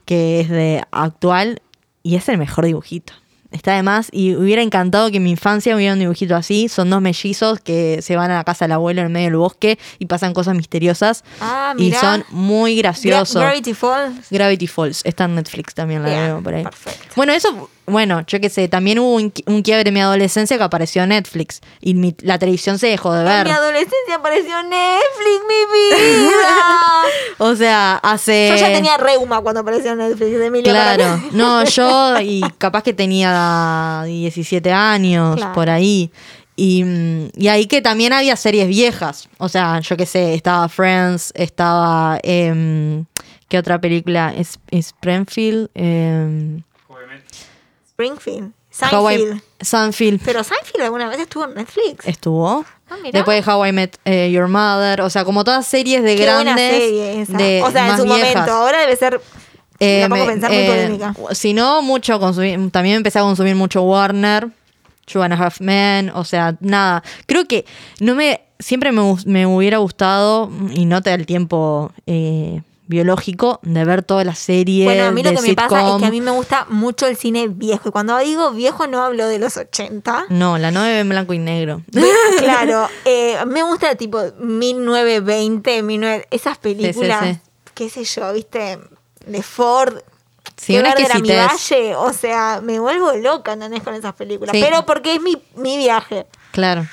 que 0.04 0.40
es 0.40 0.48
de 0.48 0.82
actual 0.90 1.60
y 2.02 2.14
es 2.16 2.28
el 2.28 2.38
mejor 2.38 2.64
dibujito. 2.66 3.12
Está 3.50 3.74
de 3.74 3.82
más 3.82 4.08
y 4.12 4.34
hubiera 4.34 4.60
encantado 4.60 5.10
que 5.10 5.16
en 5.16 5.22
mi 5.22 5.30
infancia 5.30 5.74
hubiera 5.74 5.94
un 5.94 5.98
dibujito 5.98 6.36
así. 6.36 6.68
Son 6.68 6.90
dos 6.90 7.00
mellizos 7.00 7.60
que 7.60 8.02
se 8.02 8.14
van 8.14 8.30
a 8.30 8.34
la 8.36 8.44
casa 8.44 8.66
del 8.66 8.72
abuelo 8.72 9.00
en 9.00 9.06
el 9.06 9.12
medio 9.12 9.28
del 9.28 9.36
bosque 9.36 9.78
y 9.98 10.04
pasan 10.04 10.34
cosas 10.34 10.54
misteriosas 10.54 11.24
Ah, 11.40 11.72
y 11.78 11.84
mirá. 11.84 11.98
son 12.00 12.24
muy 12.28 12.74
Gra- 12.76 12.78
graciosos. 12.82 13.40
Gravity 13.40 13.72
Falls. 13.72 14.26
Gravity 14.30 14.66
Falls, 14.66 15.00
está 15.04 15.24
en 15.24 15.36
Netflix 15.36 15.72
también, 15.74 16.02
la 16.02 16.08
Bien, 16.10 16.24
veo 16.26 16.42
por 16.42 16.52
ahí. 16.54 16.64
perfecto. 16.64 17.06
Bueno, 17.16 17.32
eso, 17.32 17.70
bueno, 17.88 18.22
yo 18.26 18.40
qué 18.40 18.48
sé, 18.50 18.68
también 18.68 18.98
hubo 18.98 19.14
un, 19.14 19.32
un 19.46 19.62
quiebre 19.62 19.88
en 19.88 19.94
mi 19.94 20.00
adolescencia 20.00 20.56
que 20.58 20.62
apareció 20.64 21.02
en 21.02 21.10
Netflix 21.10 21.60
y 21.80 21.94
mi- 21.94 22.14
la 22.20 22.38
televisión 22.38 22.78
se 22.78 22.88
dejó 22.88 23.12
de 23.12 23.20
En 23.20 23.26
ver. 23.26 23.44
mi 23.46 23.50
adolescencia 23.52 24.16
apareció 24.16 24.62
Netflix, 24.62 25.40
mi 25.48 26.28
vida. 26.28 26.48
O 27.40 27.54
sea, 27.54 27.96
hace... 28.02 28.48
Yo 28.50 28.56
ya 28.56 28.72
tenía 28.72 28.96
reuma 28.96 29.40
cuando 29.40 29.60
apareció 29.60 29.94
Netflix 29.94 30.38
de 30.38 30.46
Emilio 30.46 30.72
Claro, 30.72 31.20
no, 31.32 31.64
yo 31.66 32.20
y 32.20 32.42
capaz 32.58 32.82
que 32.82 32.92
tenía 32.92 34.02
17 34.06 34.72
años, 34.72 35.36
Claro. 35.36 35.52
por 35.52 35.70
ahí. 35.70 36.10
Y, 36.56 36.84
y 37.36 37.46
ahí 37.48 37.66
que 37.66 37.80
también 37.80 38.12
había 38.12 38.34
series 38.34 38.66
viejas. 38.66 39.28
O 39.38 39.48
sea, 39.48 39.78
yo 39.80 39.96
qué 39.96 40.06
sé, 40.06 40.34
estaba 40.34 40.68
Friends, 40.68 41.32
estaba... 41.36 42.18
em, 42.22 43.04
¿Qué 43.48 43.56
otra 43.58 43.80
película? 43.80 44.34
Es, 44.36 44.58
Springfield. 44.70 45.70
em. 45.74 46.62
Springfield. 47.98 48.52
Seinfeld. 49.60 50.20
Pero 50.24 50.44
Seinfeld 50.44 50.82
alguna 50.84 51.08
vez 51.08 51.18
estuvo 51.18 51.44
en 51.46 51.54
Netflix. 51.54 52.06
estuvo. 52.06 52.64
Ah. 52.88 52.96
Después 53.12 53.44
de 53.44 53.50
How 53.52 53.66
I 53.66 53.72
Met 53.72 53.98
eh, 54.04 54.30
Your 54.30 54.46
Mother. 54.46 55.00
O 55.00 55.10
sea, 55.10 55.24
como 55.24 55.42
todas 55.42 55.66
series 55.66 56.02
de 56.04 56.14
Qué 56.16 56.22
grandes. 56.22 56.54
serie 56.70 57.20
esa. 57.22 57.36
de 57.36 57.62
o 57.64 57.70
sea, 57.72 57.82
en 57.82 57.88
más 57.88 58.00
su 58.00 58.04
viejas. 58.06 58.34
momento. 58.34 58.52
Ahora 58.52 58.80
debe 58.82 58.94
ser. 58.96 59.20
Eh, 59.80 60.06
me- 60.08 60.24
pensar 60.24 60.50
muy 60.50 60.58
eh, 60.60 60.66
polémica. 60.68 61.14
Si 61.34 61.52
no, 61.54 61.82
mucho 61.82 62.18
consumir. 62.20 62.70
También 62.70 62.96
empecé 62.96 63.18
a 63.18 63.22
consumir 63.22 63.56
mucho 63.56 63.82
Warner. 63.82 64.48
Two 65.06 65.22
and 65.22 65.32
a 65.34 65.36
Half 65.36 65.60
Men. 65.60 66.10
O 66.14 66.24
sea, 66.24 66.56
nada. 66.60 67.02
Creo 67.26 67.46
que 67.46 67.64
no 68.00 68.14
me. 68.14 68.42
Siempre 68.60 68.90
me, 68.92 69.16
me 69.26 69.46
hubiera 69.46 69.78
gustado, 69.78 70.50
y 70.72 70.84
no 70.84 71.00
te 71.00 71.10
da 71.10 71.16
el 71.16 71.26
tiempo 71.26 71.92
eh, 72.06 72.60
biológico, 72.88 73.60
de 73.62 73.84
ver 73.84 74.02
todas 74.02 74.26
las 74.26 74.38
series. 74.38 74.84
Bueno, 74.84 75.04
a 75.04 75.10
mí 75.12 75.22
lo 75.22 75.32
que 75.32 75.42
me 75.42 75.54
pasa 75.54 75.94
es 75.94 75.96
que 76.00 76.06
a 76.06 76.10
mí 76.10 76.20
me 76.20 76.30
gusta 76.32 76.66
mucho 76.68 77.06
el 77.06 77.16
cine 77.16 77.46
viejo. 77.48 77.90
Y 77.90 77.92
cuando 77.92 78.18
digo 78.18 78.50
viejo 78.50 78.86
no 78.86 79.02
hablo 79.02 79.28
de 79.28 79.38
los 79.38 79.56
80. 79.56 80.26
No, 80.30 80.58
la 80.58 80.70
9 80.70 81.00
en 81.00 81.08
blanco 81.08 81.34
y 81.34 81.38
negro. 81.38 81.82
claro, 82.38 82.88
eh, 83.04 83.36
me 83.46 83.62
gusta 83.62 83.94
tipo 83.94 84.20
1920, 84.38 85.70
19, 85.70 86.26
esas 86.30 86.58
películas, 86.58 87.24
sí. 87.24 87.38
qué 87.74 87.90
sé 87.90 88.04
yo, 88.04 88.32
viste, 88.32 88.78
de 89.26 89.42
Ford. 89.42 89.98
Sí, 90.56 90.76
una 90.76 90.94
verde 90.94 91.04
era 91.04 91.18
mi 91.20 91.28
valle, 91.28 91.94
o 91.94 92.12
sea, 92.12 92.60
me 92.62 92.80
vuelvo 92.80 93.12
loca, 93.12 93.52
¿entendés? 93.52 93.82
Con 93.82 93.94
esas 93.94 94.14
películas. 94.14 94.52
Sí. 94.52 94.60
Pero 94.60 94.84
porque 94.86 95.14
es 95.14 95.20
mi, 95.20 95.40
mi 95.54 95.76
viaje. 95.76 96.26
Claro. 96.50 96.86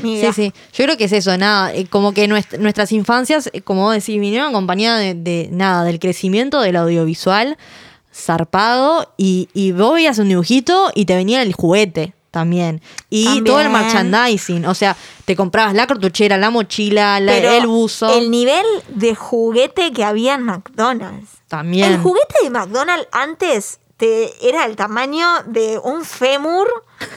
Sí, 0.00 0.22
sí. 0.34 0.52
Yo 0.72 0.84
creo 0.84 0.96
que 0.96 1.04
es 1.04 1.12
eso, 1.12 1.36
nada. 1.36 1.72
eh, 1.74 1.86
Como 1.88 2.12
que 2.12 2.28
nuest- 2.28 2.58
nuestras 2.58 2.92
infancias, 2.92 3.50
eh, 3.52 3.60
como 3.62 3.82
vos 3.82 3.94
decís, 3.94 4.20
vinieron 4.20 4.50
acompañadas 4.50 5.00
de, 5.00 5.14
de 5.14 5.48
nada, 5.52 5.84
del 5.84 5.98
crecimiento 5.98 6.60
del 6.60 6.76
audiovisual 6.76 7.56
zarpado 8.14 9.12
y, 9.16 9.48
y 9.54 9.72
vos 9.72 9.94
veías 9.94 10.18
un 10.18 10.28
dibujito 10.28 10.90
y 10.94 11.04
te 11.04 11.14
venía 11.14 11.42
el 11.42 11.52
juguete. 11.52 12.14
también. 12.30 12.82
Y 13.10 13.24
También. 13.24 13.44
todo 13.44 13.60
el 13.60 13.70
merchandising. 13.70 14.66
O 14.66 14.74
sea, 14.74 14.96
te 15.24 15.34
comprabas 15.34 15.74
la 15.74 15.86
cartuchera, 15.86 16.36
la 16.36 16.50
mochila, 16.50 17.18
la- 17.20 17.56
el 17.56 17.66
buzo. 17.66 18.16
El 18.16 18.30
nivel 18.30 18.64
de 18.88 19.14
juguete 19.14 19.92
que 19.92 20.04
había 20.04 20.34
en 20.34 20.42
McDonald's. 20.42 21.30
También. 21.48 21.90
El 21.92 21.98
juguete 21.98 22.34
de 22.44 22.50
McDonald's 22.50 23.08
antes 23.12 23.80
te, 23.98 24.48
era 24.48 24.64
el 24.64 24.76
tamaño 24.76 25.26
de 25.46 25.78
un 25.82 26.04
fémur 26.04 26.66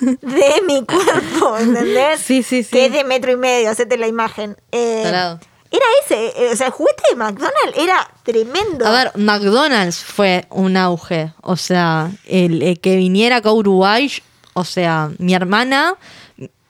de 0.01 0.61
mi 0.67 0.83
cuerpo, 0.83 1.57
¿entendés? 1.57 2.19
Sí, 2.19 2.43
sí, 2.43 2.63
sí. 2.63 2.71
Que 2.71 2.87
es 2.87 2.91
de 2.91 3.03
metro 3.05 3.31
y 3.31 3.37
medio, 3.37 3.69
hacete 3.69 3.97
la 3.97 4.07
imagen. 4.07 4.57
Eh, 4.71 5.03
era 5.05 5.85
ese, 6.03 6.33
eh, 6.35 6.49
o 6.51 6.55
sea, 6.57 6.67
el 6.67 6.73
juguete 6.73 7.03
de 7.11 7.15
McDonald's 7.15 7.77
era 7.77 8.05
tremendo. 8.23 8.85
A 8.85 8.91
ver, 8.91 9.11
McDonald's 9.15 10.03
fue 10.03 10.45
un 10.49 10.75
auge. 10.75 11.31
O 11.41 11.55
sea, 11.55 12.11
el, 12.25 12.61
el 12.61 12.79
que 12.81 12.97
viniera 12.97 13.37
acá 13.37 13.49
a 13.49 13.53
Uruguay, 13.53 14.11
o 14.53 14.65
sea, 14.65 15.11
mi 15.17 15.33
hermana, 15.33 15.95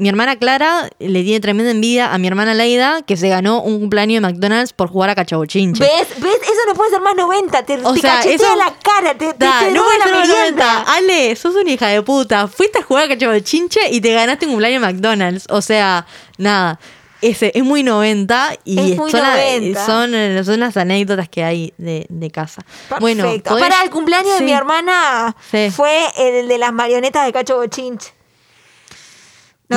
mi 0.01 0.09
hermana 0.09 0.35
Clara 0.35 0.89
le 0.97 1.23
tiene 1.23 1.39
tremenda 1.39 1.71
envidia 1.71 2.11
a 2.11 2.17
mi 2.17 2.25
hermana 2.27 2.55
Leida 2.55 3.03
que 3.03 3.15
se 3.15 3.29
ganó 3.29 3.61
un 3.61 3.79
cumpleaños 3.79 4.19
de 4.21 4.27
McDonald's 4.27 4.73
por 4.73 4.89
jugar 4.89 5.11
a 5.11 5.15
cachabochinche. 5.15 5.83
¿Ves? 5.83 6.07
¿Ves? 6.19 6.35
Eso 6.41 6.61
no 6.67 6.73
puede 6.73 6.89
ser 6.89 7.01
más 7.01 7.15
90. 7.15 7.63
Te, 7.63 7.75
O 7.83 7.93
te 7.93 7.99
sea, 8.01 8.15
cachetea 8.15 8.47
eso- 8.47 8.55
la 8.55 8.73
cara, 8.81 9.15
te, 9.15 9.27
Da, 9.37 9.59
te 9.59 9.71
no 9.71 9.83
puede 9.83 10.01
ser 10.01 10.11
merienda. 10.27 10.79
nota. 10.79 10.93
Ale, 10.95 11.35
sos 11.35 11.53
una 11.55 11.69
hija 11.69 11.87
de 11.87 12.01
puta. 12.01 12.47
Fuiste 12.47 12.79
a 12.79 12.83
jugar 12.83 13.03
a 13.05 13.07
cachabochinche 13.09 13.91
y 13.91 14.01
te 14.01 14.11
ganaste 14.11 14.45
un 14.47 14.53
cumpleaños 14.53 14.81
de 14.81 14.87
McDonald's. 14.87 15.45
O 15.49 15.61
sea, 15.61 16.07
nada. 16.39 16.79
Ese 17.21 17.51
es 17.53 17.63
muy 17.63 17.83
90 17.83 18.53
y 18.65 18.79
Es 18.93 18.97
muy 18.97 19.11
son, 19.11 19.21
90. 19.21 20.07
eh, 20.39 20.43
son 20.43 20.59
las 20.59 20.75
anécdotas 20.77 21.29
que 21.29 21.43
hay 21.43 21.71
de, 21.77 22.07
de 22.09 22.31
casa. 22.31 22.63
Bueno, 22.99 23.25
Perfecto. 23.25 23.51
podés- 23.51 23.59
Para 23.69 23.83
el 23.83 23.91
cumpleaños 23.91 24.39
de 24.39 24.45
mi 24.45 24.51
hermana 24.51 25.35
Sí. 25.51 25.69
fue 25.69 26.01
el 26.17 26.47
de 26.47 26.57
las 26.57 26.73
marionetas 26.73 27.23
de 27.27 27.31
Cacho 27.33 27.57
Bochinche. 27.57 28.11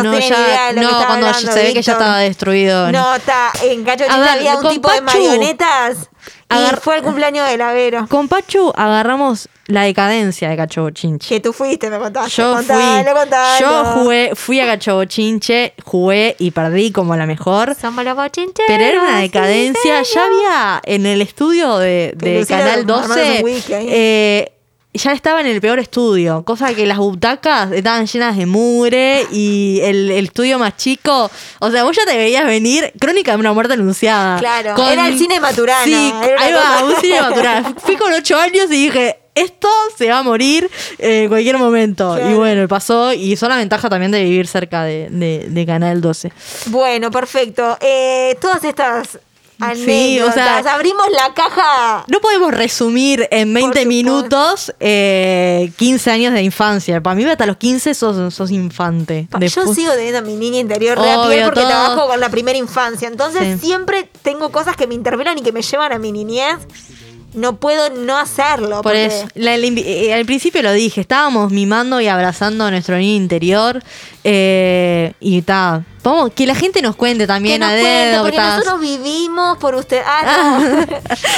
No, 0.03 0.13
No, 0.13 0.19
ya- 0.19 0.27
idea 0.27 0.67
de 0.67 0.73
lo 0.75 0.83
no, 0.83 0.89
que 0.99 1.05
cuando 1.07 1.27
hablando, 1.29 1.53
se 1.53 1.63
ve 1.63 1.73
que 1.75 1.83
ya 1.83 1.93
estaba 1.93 2.19
destruido. 2.19 2.91
No, 2.93 3.15
está, 3.17 3.53
en 3.63 3.85
Cacho 3.85 4.05
A 4.05 4.07
Bochinche 4.09 4.21
ver, 4.21 4.29
había 4.39 4.57
un 4.57 4.69
tipo 4.69 4.91
de 4.91 5.03
Pachu. 5.03 5.19
marionetas 5.19 6.11
y 6.51 6.77
fue 6.81 6.97
el 6.97 7.03
cumpleaños 7.03 7.49
del 7.49 7.61
Avero. 7.61 8.07
Con 8.09 8.29
Pachu 8.29 8.73
agarramos 8.77 9.49
la 9.67 9.83
decadencia 9.83 10.49
de 10.51 10.57
Cachabochinche. 10.57 11.29
Que 11.29 11.41
tú 11.41 11.53
fuiste, 11.53 11.89
me 11.91 11.99
contaste. 11.99 12.31
Yo 12.31 12.57
fui, 12.57 12.67
Contalo, 12.67 13.15
contalo. 13.15 13.61
yo 13.61 13.85
jugué, 13.93 14.31
fui 14.35 14.61
a 14.61 14.67
Cachabochinche, 14.67 15.75
jugué 15.85 16.37
y 16.39 16.51
perdí 16.51 16.93
como 16.93 17.17
la 17.17 17.27
mejor. 17.27 17.75
Somos 17.81 18.05
los 18.05 18.15
bochincheros. 18.15 18.67
Pero 18.69 18.85
era 18.85 19.01
una 19.03 19.21
decadencia. 19.21 20.03
Ya 20.03 20.25
había 20.25 20.81
en 20.85 21.07
el 21.07 21.23
estudio 21.23 21.79
de, 21.79 22.13
de 22.17 22.45
Canal 22.47 22.81
armándose 22.81 23.09
12. 23.21 23.39
un 23.39 23.45
whisky 23.45 23.73
ahí. 23.75 23.87
eh, 23.91 24.53
ya 24.95 25.13
estaba 25.13 25.41
en 25.41 25.47
el 25.47 25.61
peor 25.61 25.79
estudio. 25.79 26.45
Cosa 26.45 26.73
que 26.75 26.87
las 26.87 26.99
butacas 26.99 27.73
estaban 27.73 28.07
llenas 28.07 28.37
de 28.37 28.47
mugre 28.47 29.27
y 29.33 29.81
el, 29.83 30.11
el 30.11 30.25
estudio 30.27 30.59
más 30.59 30.77
chico. 30.77 31.31
O 31.59 31.71
sea, 31.71 31.85
vos 31.85 31.97
ya 31.97 32.05
te 32.07 32.17
veías 32.17 32.47
venir. 32.47 32.93
Crónica 32.99 33.33
de 33.33 33.39
una 33.39 33.53
muerte 33.53 33.75
anunciada. 33.75 34.39
Claro, 34.39 34.75
era 34.91 35.09
el 35.09 35.19
cine 35.19 35.41
Maturana, 35.41 35.85
Sí, 35.85 35.95
ahí 35.95 36.53
va, 36.53 36.61
cosa- 36.81 36.85
un 36.85 36.97
cine 37.01 37.21
Maturana. 37.21 37.75
Fui 37.85 37.97
con 37.97 38.13
ocho 38.13 38.39
años 38.39 38.67
y 38.71 38.85
dije. 38.87 39.19
Esto 39.37 39.69
se 39.99 40.09
va 40.09 40.19
a 40.19 40.23
morir 40.23 40.71
eh, 40.97 41.23
en 41.25 41.29
cualquier 41.29 41.59
momento. 41.59 42.15
Claro. 42.15 42.31
Y 42.31 42.35
bueno, 42.35 42.69
pasó. 42.69 43.13
Y 43.13 43.35
son 43.37 43.49
la 43.49 43.57
ventaja 43.57 43.89
también 43.91 44.13
de 44.13 44.23
vivir 44.23 44.47
cerca 44.47 44.85
de, 44.85 45.09
de- 45.11 45.47
de 45.49 45.67
Canal 45.67 46.01
12. 46.01 46.31
Bueno, 46.67 47.11
perfecto. 47.11 47.77
Eh, 47.81 48.37
todas 48.41 48.63
estas. 48.63 49.19
Sí, 49.77 50.21
o 50.21 50.33
sea- 50.33 50.59
abrimos 50.75 51.07
la 51.13 51.33
caja. 51.33 52.05
No 52.09 52.21
podemos 52.21 52.53
resumir 52.53 53.29
en 53.31 53.55
20 53.55 53.81
supuesto. 53.83 53.89
minutos 53.89 54.75
eh, 54.81 55.71
15 55.77 56.11
años 56.11 56.33
de 56.35 56.43
infancia. 56.43 57.01
Para 57.01 57.15
mí 57.15 57.25
hasta 57.25 57.47
los 57.47 57.57
15 57.57 57.95
sos, 57.95 58.35
sos 58.35 58.51
infante. 58.51 59.29
Yo 59.33 59.39
Después- 59.39 59.75
sigo 59.75 59.93
teniendo 59.93 60.19
a 60.19 60.23
mi 60.23 60.35
niña 60.35 60.59
interior 60.59 60.99
re 60.99 61.11
a 61.11 61.21
Obvio, 61.21 61.45
porque 61.45 61.61
todo. 61.61 61.69
trabajo 61.71 62.07
con 62.09 62.21
la 62.21 62.29
primera 62.31 62.59
infancia. 62.59 63.07
Entonces 63.09 63.61
Sí. 63.61 63.67
siempre 63.67 64.09
tengo 64.23 64.51
cosas 64.51 64.77
que 64.77 64.87
me 64.87 64.95
interpelan 64.95 65.39
y 65.39 65.43
que 65.43 65.53
me 65.53 65.63
llevan 65.63 65.93
a 65.93 65.99
mi 65.99 66.11
niñez. 66.11 66.57
No 67.33 67.57
puedo 67.57 67.91
no 67.91 68.17
hacerlo. 68.17 68.77
Por 68.83 68.93
porque- 68.93 69.07
eso, 69.07 69.27
la- 69.35 69.57
la 69.57 69.67
invi- 69.67 69.83
eh, 69.85 70.15
al 70.15 70.25
principio 70.25 70.63
lo 70.63 70.73
dije, 70.73 71.01
estábamos 71.01 71.51
mimando 71.51 72.01
y 72.01 72.07
abrazando 72.09 72.65
a 72.65 72.71
nuestro 72.71 72.97
niño 72.97 73.17
interior. 73.17 73.83
eh, 74.27 75.13
y 75.21 75.39
está. 75.39 75.85
Vamos, 76.05 76.31
que 76.35 76.47
la 76.47 76.55
gente 76.55 76.81
nos 76.83 76.95
cuente 76.97 77.25
Que 77.25 77.27
también 77.29 77.61
nos 77.61 77.71
cuente, 77.71 78.19
porque 78.21 78.37
nosotros 78.39 78.81
vivimos 78.81 79.59
por 79.59 79.75
usted. 79.75 80.03
Ah, 80.07 80.59
no. 80.61 80.61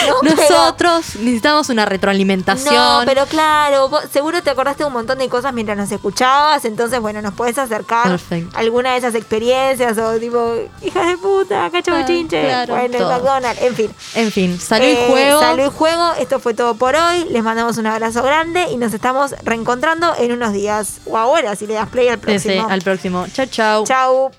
No, 0.06 0.20
pero- 0.22 0.36
Nosotros 0.36 1.16
necesitamos 1.16 1.68
una 1.68 1.84
retroalimentación. 1.84 2.74
No, 2.74 3.02
pero 3.06 3.24
claro, 3.26 3.88
vos 3.88 4.02
seguro 4.12 4.42
te 4.42 4.50
acordaste 4.50 4.82
de 4.82 4.88
un 4.88 4.92
montón 4.92 5.18
de 5.18 5.28
cosas 5.28 5.52
mientras 5.54 5.78
nos 5.78 5.90
escuchabas, 5.90 6.64
entonces 6.64 7.00
bueno, 7.00 7.22
nos 7.22 7.34
puedes 7.34 7.56
acercar 7.58 8.08
Perfecto. 8.08 8.56
alguna 8.58 8.92
de 8.92 8.98
esas 8.98 9.14
experiencias 9.14 9.96
o 9.98 10.18
tipo, 10.18 10.56
hija 10.82 11.06
de 11.06 11.16
puta, 11.16 11.70
cacho 11.70 11.92
Ah, 11.94 12.00
bochinche, 12.00 12.42
claro, 12.42 12.74
bueno, 12.74 12.98
todo. 12.98 13.10
McDonald's, 13.10 13.62
en 13.62 13.74
fin. 13.74 13.90
En 14.14 14.32
fin, 14.32 14.58
salud 14.60 14.84
y 14.86 14.90
Eh, 14.90 15.04
juego. 15.08 15.40
Salud 15.40 15.66
y 15.66 15.70
juego, 15.76 16.12
esto 16.18 16.40
fue 16.40 16.54
todo 16.54 16.74
por 16.74 16.94
hoy, 16.96 17.24
les 17.30 17.42
mandamos 17.42 17.78
un 17.78 17.86
abrazo 17.86 18.22
grande 18.22 18.66
y 18.72 18.76
nos 18.76 18.92
estamos 18.92 19.32
reencontrando 19.44 20.12
en 20.18 20.32
unos 20.32 20.52
días 20.52 20.98
o 21.06 21.16
ahora 21.16 21.54
si 21.56 21.66
le 21.66 21.74
das 21.74 21.88
play 21.88 22.08
al 22.08 22.16
Sí, 22.16 22.20
sí, 22.38 22.48
próximo. 22.48 22.68
al 22.68 22.82
próximo. 22.82 23.26
Chao, 23.32 23.46
chao. 23.46 23.84
Chau. 23.86 24.30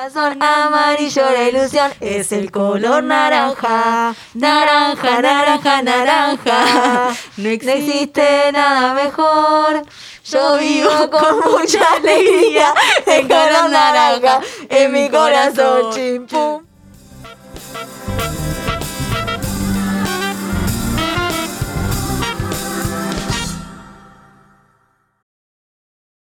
Corazón 0.00 0.42
amarillo, 0.42 1.30
la 1.30 1.48
ilusión 1.50 1.92
es 2.00 2.32
el 2.32 2.50
color 2.50 3.04
naranja. 3.04 4.14
Naranja, 4.32 5.20
naranja, 5.20 5.82
naranja. 5.82 7.14
No 7.36 7.48
existe 7.50 8.50
nada 8.50 8.94
mejor. 8.94 9.82
Yo 10.24 10.56
vivo 10.56 11.10
con 11.10 11.40
mucha 11.52 11.84
alegría. 11.98 12.72
El 13.04 13.28
color 13.28 13.68
naranja 13.68 14.40
en 14.70 14.90
mi 14.90 15.10
corazón. 15.10 15.92
Chimpum. 15.92 16.69